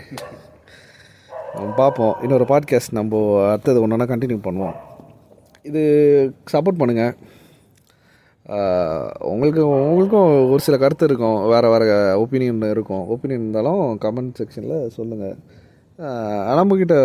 பார்ப்போம். 1.77 2.16
இன்னொரு 2.22 2.44
பாட்காஸ்ட் 2.51 2.96
நம்ம 2.98 3.20
அடுத்தது 3.51 3.81
ஒன்றா 3.85 4.07
கண்டினியூ 4.11 4.38
பண்ணுவோம். 4.46 4.77
இது 5.68 5.83
சப்போர்ட் 6.53 6.81
பண்ணுங்கள் 6.83 7.14
உங்களுக்கு 9.31 9.62
உங்களுக்கும் 9.68 10.51
ஒரு 10.53 10.62
சில 10.66 10.77
கருத்து 10.83 11.07
இருக்கும். 11.11 11.37
வேறு 11.53 11.68
வேறு 11.72 11.87
ஒப்பீனியன் 12.22 12.70
இருக்கும். 12.75 13.05
ஒப்பீனியன் 13.14 13.44
இருந்தாலும் 13.44 13.83
கமெண்ட் 14.05 14.38
செக்ஷனில் 14.40 14.94
சொல்லுங்கள் 14.98 15.37
நம்மக்கிட்ட 16.59 16.96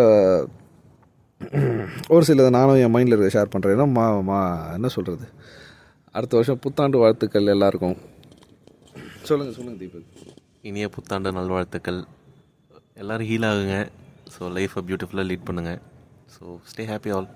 ஒரு 2.14 2.22
சிலது 2.28 2.50
நானும் 2.56 2.80
என் 2.82 2.94
மைண்டில் 2.94 3.16
இருக்க 3.16 3.34
ஷேர் 3.36 3.52
பண்ணுறேன் 3.52 3.76
ஏன்னா 3.76 3.88
மா 3.98 4.06
மா 4.30 4.40
என்ன 4.74 4.88
சொல்கிறது 4.96 5.26
அடுத்த 6.16 6.36
வருஷம் 6.38 6.62
புத்தாண்டு 6.64 6.98
வாழ்த்துக்கள் 6.98 7.54
எல்லாருக்கும். 7.56 7.96
சொல்லுங்கள் 9.28 9.56
சொல்லுங்கள் 9.58 9.82
தீபக். 9.82 10.37
இனிய 10.66 10.86
புத்தாண்டு 10.94 11.30
நல்வாழ்த்துக்கள். 11.36 11.98
எல்லோரும் 13.00 13.28
ஹீல் 13.30 13.46
ஆகுங்க. 13.48 13.76
ஸோ 14.34 14.48
லைஃப்பை 14.54 14.80
பியூட்டிஃபுல்லாக 14.86 15.26
லீட் 15.28 15.44
பண்ணுங்கள் 15.48 15.78
ஸோ 16.34 16.42
ஸ்டே 16.70 16.84
ஹாப்பி 16.90 17.10
ஆல் 17.16 17.28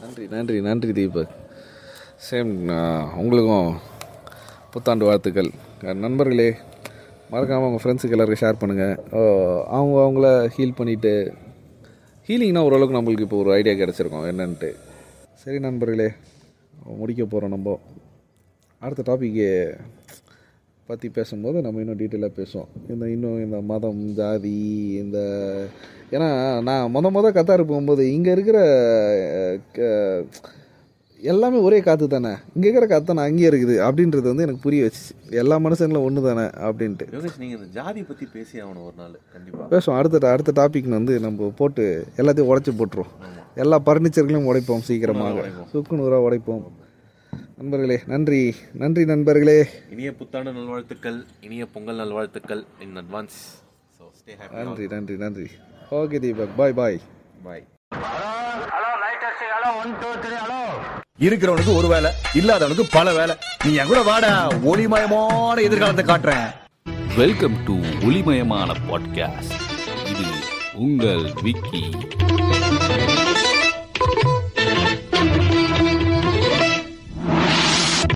நன்றி 0.00 0.24
நன்றி 0.32 0.56
நன்றி 0.66 0.92
தீபக். 0.98 1.32
சேம் 2.26 2.50
உங்களுக்கும் 3.20 3.70
புத்தாண்டு 4.72 5.06
வாழ்த்துக்கள். 5.08 5.50
நண்பர்களே 6.04 6.48
மறக்காமல் 7.34 7.68
உங்கள் 7.68 7.82
ஃப்ரெண்ட்ஸுக்கு 7.84 8.16
எல்லாருக்கும் 8.16 8.42
ஷேர் 8.42 8.60
பண்ணுங்கள் 8.62 8.96
அவங்க 9.76 9.94
அவங்கள 10.06 10.28
ஹீல் 10.56 10.78
பண்ணிவிட்டு 10.80 11.14
ஹீலிங்னா 12.28 12.66
ஓரளவுக்கு 12.68 12.98
நம்மளுக்கு 12.98 13.26
இப்போ 13.26 13.38
ஒரு 13.44 13.52
ஐடியா 13.58 13.74
கிடச்சிருக்கோம். 13.82 14.26
என்னன்ட்டு. 14.32 14.70
சரி 15.44 15.60
நண்பர்களே 15.68 16.10
முடிக்க 17.00 17.22
போகிறோம் 17.24 17.54
நம்ம. 17.56 17.78
அடுத்த 18.82 19.02
டாப்பிக்கு 19.08 19.48
பற்றி 20.86 21.08
பேசும்போது 21.08 21.60
நம்ம 21.60 21.80
இன்னும் 21.82 21.98
டீட்டெயிலாக 21.98 22.32
பேசுவோம். 22.38 22.70
இந்த 22.92 23.04
இன்னும் 23.10 23.44
இந்த 23.44 23.58
மதம் 23.70 24.02
ஜாதி 24.20 24.56
இந்த 25.02 25.18
ஏன்னா 26.10 26.28
நான் 26.68 26.90
முத 26.94 27.10
முத 27.16 27.28
கத்தார் 27.36 27.70
போகும்போது 27.70 28.02
இங்கே 28.12 28.30
இருக்கிற 28.36 28.58
எல்லாமே 31.20 31.58
ஒரே 31.58 31.78
காற்று 31.86 32.06
தானே? 32.06 32.30
இங்கே 32.54 32.68
இருக்கிற 32.68 32.86
காற்று 32.86 33.06
தானே? 33.08 33.26
அங்கேயே 33.28 33.48
இருக்குது. 33.50 33.74
அப்படின்றது 33.86 34.26
வந்து 34.30 34.44
எனக்கு 34.46 34.64
புரிய 34.64 34.84
வச்சுச்சு. 34.84 35.12
எல்லா 35.42 35.56
மனுஷங்களும் 35.66 36.06
ஒன்று 36.06 36.22
தானே? 36.22 36.46
அப்படின்ட்டு. 36.68 37.04
நீங்கள் 37.38 37.58
இந்த 37.58 37.68
ஜாதி 37.72 38.02
பற்றி 38.02 38.26
பேசி 38.32 38.54
ஆகணும் 38.62 38.86
ஒரு 38.88 38.96
நாள் 38.96 39.14
கண்டிப்பாக 39.32 39.68
பேசுவோம். 39.72 39.98
அடுத்த 39.98 40.30
அடுத்த 40.30 40.52
டாபிக் 40.60 40.88
வந்து 40.88 41.20
நம்ம 41.20 41.52
போட்டு 41.56 41.84
எல்லாத்தையும் 42.16 42.50
உடைச்சி 42.52 42.72
போட்டுருவோம். 42.80 43.12
எல்லா 43.54 43.78
பர்னிச்சர்களையும் 43.86 44.48
உடைப்போம் 44.50 44.86
சீக்கிரமாக. 44.88 45.44
சுக்குநூறாக 45.74 46.26
உடைப்போம். 46.28 46.64
நண்பர்களே 47.60 47.96
நன்றி. 48.12 48.40
நன்றி 48.82 49.02
நண்பர்களே. 49.10 49.58
இனிய 49.94 50.10
புத்தாண்டு 50.20 50.50
நல்வாழ்த்துக்கள் 50.56 51.18
இனிய 51.46 51.64
பொங்கல் 51.74 52.00
நல்வாழ்த்துக்கள் 52.02 52.62
in 52.84 52.96
advance 53.02 53.38
so 53.98 54.04
stay 54.18 54.32
happy 54.40 54.56
நன்றி 54.58 54.86
நன்றி 54.94 55.16
நன்றி. 55.24 55.46
ஓகே 55.98 56.18
தீபக். 56.24 56.56
பாய் 56.60 56.74
பாய் 56.80 56.98
பாய் 57.46 57.64
இருக்கிறவனுக்கு 61.26 61.72
ஒரு 61.80 61.88
வேலை 61.92 62.10
இல்லாதவனுக்கு 62.40 62.84
பல 62.96 63.08
வேலை. 63.18 63.34
நீ 63.64 63.72
என் 63.80 63.90
கூட 63.90 64.00
வாடா 64.10 64.32
ஒளிமயமான 64.70 65.56
எதிர்காலத்தை 65.68 66.04
காட்டுறேன். 66.10 66.48
வெல்கம் 67.20 67.58
டு 67.68 67.76
ஒளிமயமான 68.08 68.76
பாட்காஸ்ட் 68.88 69.54
இது 70.12 70.28
உங்கள் 70.86 71.24
விக்கி. 71.46 71.84